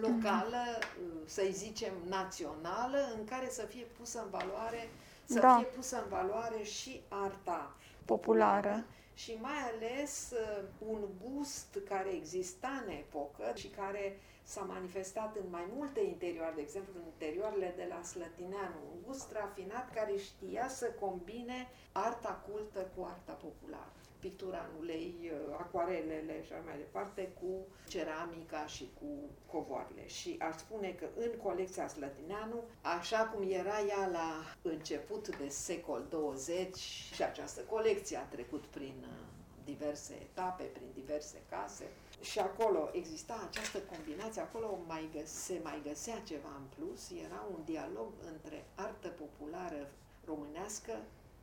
[0.00, 1.26] locală, mm-hmm.
[1.26, 4.88] să-i zicem națională, în care să fie pusă în valoare
[5.24, 5.56] să da.
[5.56, 8.84] fie pusă în valoare și arta populară, populară
[9.14, 15.46] și mai ales uh, un gust care exista în epocă și care s-a manifestat în
[15.50, 20.68] mai multe interioare, de exemplu în interioarele de la Slătineanu, un gust rafinat care știa
[20.68, 23.92] să combine arta cultă cu arta populară
[24.26, 27.52] pictura în ulei, uh, acuarelele și așa mai departe, cu
[27.88, 29.10] ceramica și cu
[29.52, 30.06] covoarele.
[30.06, 32.58] Și aș spune că în colecția Slătineanu,
[32.98, 34.30] așa cum era ea la
[34.62, 36.76] început de secol 20
[37.14, 39.24] și această colecție a trecut prin uh,
[39.64, 41.84] diverse etape, prin diverse case,
[42.30, 47.46] și acolo exista această combinație, acolo mai găse, se mai găsea ceva în plus, era
[47.50, 49.90] un dialog între artă populară
[50.24, 50.92] românească,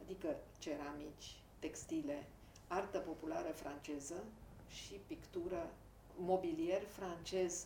[0.04, 2.28] adică ceramici, textile,
[2.68, 4.24] artă populară franceză
[4.70, 5.72] și pictură,
[6.18, 7.66] mobilier francez,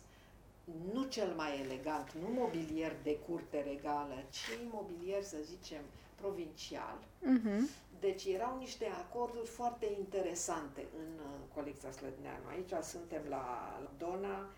[0.92, 5.82] nu cel mai elegant, nu mobilier de curte regală, ci mobilier, să zicem,
[6.20, 6.98] provincial.
[7.22, 7.60] Uh-huh.
[8.00, 12.48] Deci erau niște acorduri foarte interesante în uh, colecția Slădneanu.
[12.48, 14.48] Aici suntem la Dona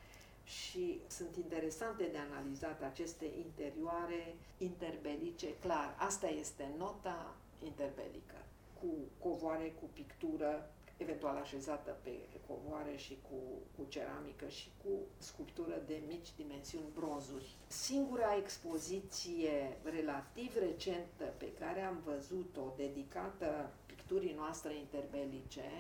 [0.44, 5.54] și sunt interesante de analizat aceste interioare interbelice.
[5.54, 7.34] Clar, asta este nota
[7.64, 8.34] interbelică
[8.80, 8.86] cu
[9.28, 12.10] covoare, cu pictură, eventual așezată pe
[12.46, 13.38] covoare și cu,
[13.76, 17.56] cu ceramică și cu sculptură de mici dimensiuni bronzuri.
[17.66, 25.70] Singura expoziție relativ recentă pe care am văzut-o dedicată picturii noastre interbelice,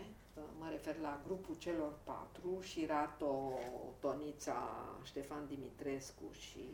[0.58, 3.58] mă refer la grupul celor patru, și Rato,
[4.00, 6.64] Tonița, Ștefan Dimitrescu și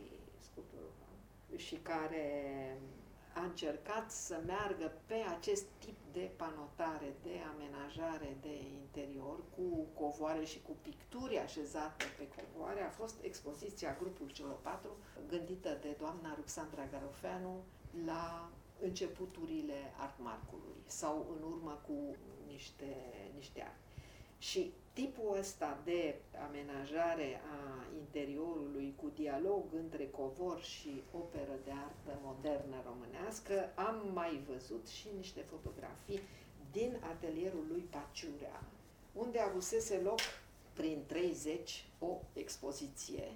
[0.40, 0.92] sculptorul
[1.56, 2.32] și care
[3.34, 10.44] a încercat să meargă pe acest tip de panotare, de amenajare de interior, cu covoare
[10.44, 12.82] și cu picturi așezate pe covoare.
[12.82, 14.96] A fost expoziția grupul celor patru,
[15.28, 17.62] gândită de doamna Ruxandra Garofeanu
[18.04, 22.16] la începuturile artmarcului sau în urmă cu
[22.46, 22.96] niște,
[23.34, 23.80] niște ani.
[24.38, 26.14] Și tipul ăsta de
[26.48, 34.42] amenajare a interiorului cu dialog între covor și operă de artă modernă românească am mai
[34.48, 36.20] văzut și niște fotografii
[36.72, 38.62] din atelierul lui Paciurea,
[39.12, 40.20] unde avusese loc
[40.72, 43.32] prin 30 o expoziție,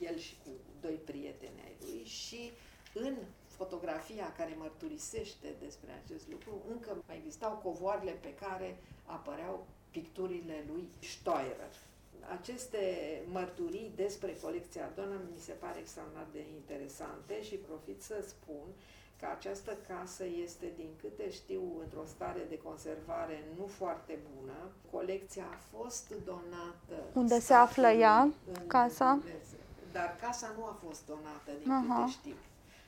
[0.00, 0.50] el și cu
[0.80, 2.52] doi prieteni ai lui și
[2.94, 10.64] în fotografia care mărturisește despre acest lucru, încă mai existau covoarele pe care apăreau picturile
[10.70, 11.72] lui Steurer.
[12.38, 12.82] Aceste
[13.32, 18.66] mărturii despre colecția Dona mi se pare extraordinar de interesante și profit să spun
[19.20, 24.58] că această casă este, din câte știu, într-o stare de conservare nu foarte bună.
[24.90, 26.96] Colecția a fost donată.
[27.12, 28.32] Unde se află ea,
[28.66, 29.18] casa?
[29.92, 31.96] Dar casa nu a fost donată, din uh-huh.
[31.96, 32.34] câte știu.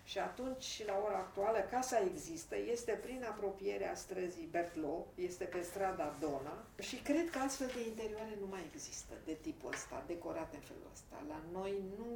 [0.04, 6.16] Și atunci, la ora actuală, casa există, este prin apropierea străzii Bertlo, este pe strada
[6.20, 10.62] Dona și cred că astfel de interioare nu mai există de tipul ăsta, decorate în
[10.70, 11.16] felul ăsta.
[11.28, 12.12] La noi nu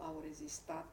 [0.00, 0.92] au rezistat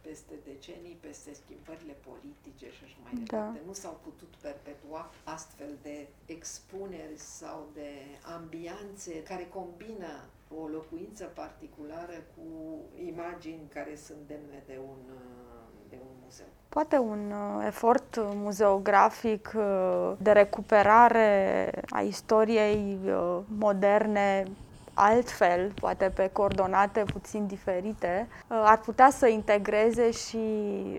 [0.00, 3.20] peste decenii, peste schimbările politice și așa mai da.
[3.20, 3.60] departe.
[3.66, 7.90] Nu s-au putut perpetua astfel de expuneri sau de
[8.36, 10.12] ambianțe care combină
[10.60, 12.46] o locuință particulară cu
[13.04, 15.47] imagini care sunt demne de un de
[16.00, 16.46] un muzeu.
[16.68, 24.44] Poate un uh, efort muzeografic uh, de recuperare a istoriei uh, moderne
[24.94, 30.38] altfel, poate pe coordonate puțin diferite, ar putea să integreze și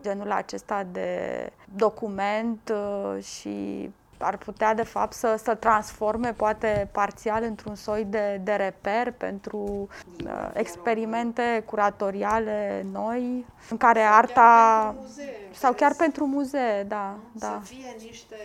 [0.01, 2.73] genul acesta de document
[3.21, 3.89] și
[4.19, 9.87] ar putea, de fapt, să, să transforme, poate parțial, într-un soi de, de reper pentru
[10.25, 14.31] uh, experimente curatoriale noi, în care sau arta.
[14.31, 17.61] Chiar muzee, sau chiar pentru muzee, da, da.
[17.63, 18.35] Să fie niște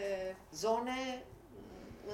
[0.53, 1.23] zone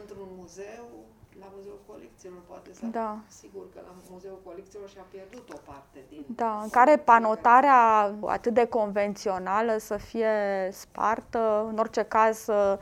[0.00, 1.00] într-un muzeu
[1.40, 3.18] la Muzeul Colecțiilor, poate să da.
[3.28, 6.24] sigur că la Muzeul Colecțiilor și-a pierdut o parte din...
[6.26, 10.28] Da, în care panotarea atât de convențională să fie
[10.72, 12.78] spartă, în orice caz să,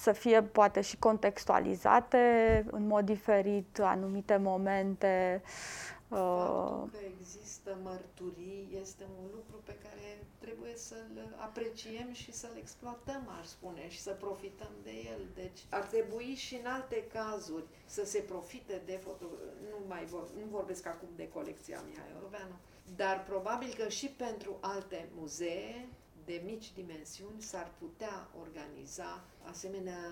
[0.00, 2.18] să fie poate și contextualizate
[2.70, 5.42] în mod diferit anumite momente
[6.10, 13.28] Faptul că există mărturii este un lucru pe care trebuie să-l apreciem și să-l exploatăm,
[13.40, 15.20] aș spune, și să profităm de el.
[15.34, 19.24] Deci ar trebui și în alte cazuri să se profite de foto...
[19.70, 20.28] Nu mai vor...
[20.38, 22.56] nu vorbesc acum de colecția Mihai Oroveanu,
[22.96, 25.88] dar probabil că și pentru alte muzee
[26.30, 30.02] de mici dimensiuni s-ar putea organiza asemenea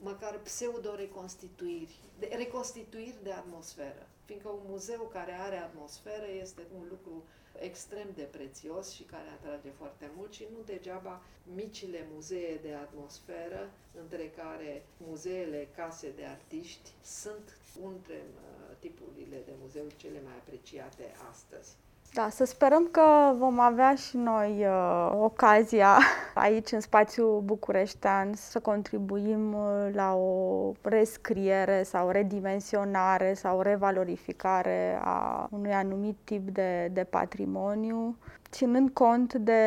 [0.00, 4.06] măcar pseudo-reconstituiri, de, reconstituiri de atmosferă.
[4.24, 7.24] Fiindcă un muzeu care are atmosferă este un lucru
[7.58, 11.22] extrem de prețios și care atrage foarte mult și nu degeaba
[11.54, 13.70] micile muzee de atmosferă,
[14.00, 17.56] între care muzeele case de artiști, sunt
[17.92, 21.70] între uh, tipurile de muzeuri cele mai apreciate astăzi.
[22.14, 25.98] Da, să sperăm că vom avea și noi uh, ocazia
[26.34, 35.48] aici în spațiul bucureștean să contribuim uh, la o rescriere sau redimensionare sau revalorificare a
[35.50, 38.16] unui anumit tip de, de patrimoniu,
[38.50, 39.62] ținând cont de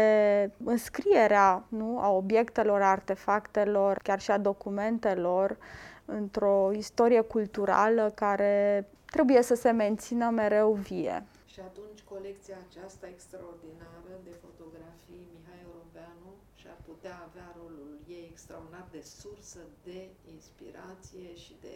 [0.64, 5.58] înscrierea nu, a obiectelor, a artefactelor, chiar și a documentelor
[6.06, 11.24] într-o istorie culturală care trebuie să se mențină mereu vie.
[11.46, 18.88] Și atunci colecția aceasta extraordinară de fotografii Mihai Oroveanu și-ar putea avea rolul ei extraordinar
[18.92, 20.00] de sursă de
[20.36, 21.76] inspirație și de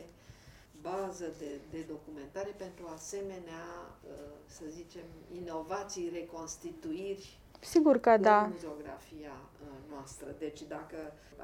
[0.89, 5.07] bază de, de documentare pentru asemenea, uh, să zicem,
[5.41, 7.25] inovații, reconstituiri
[7.63, 8.41] Sigur că da.
[8.41, 10.35] muzeografia uh, noastră.
[10.39, 10.97] Deci dacă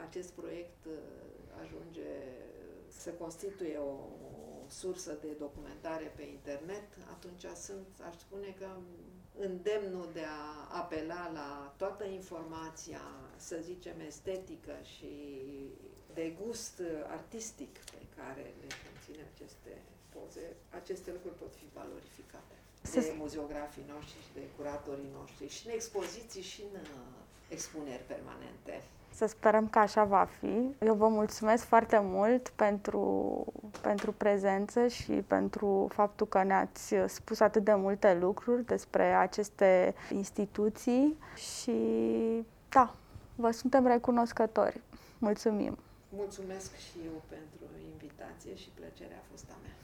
[0.07, 0.93] acest proiect uh,
[1.63, 2.11] ajunge
[2.87, 3.93] să constituie o,
[4.69, 8.69] sursă de documentare pe internet, atunci sunt, aș spune că
[9.39, 13.01] îndemnul de a apela la toată informația,
[13.37, 15.11] să zicem, estetică și
[16.13, 19.81] de gust artistic pe care le conține aceste
[20.13, 22.55] poze, aceste lucruri pot fi valorificate
[22.93, 27.17] de muzeografii noștri și de curatorii noștri și în expoziții și în uh,
[27.49, 28.83] expuneri permanente.
[29.17, 30.75] Să sperăm că așa va fi.
[30.85, 33.45] Eu vă mulțumesc foarte mult pentru,
[33.81, 41.17] pentru prezență și pentru faptul că ne-ați spus atât de multe lucruri despre aceste instituții
[41.35, 41.75] și
[42.69, 42.93] da,
[43.35, 44.81] vă suntem recunoscători.
[45.17, 45.77] Mulțumim!
[46.09, 49.76] Mulțumesc și eu pentru invitație și plăcerea a fost a mea.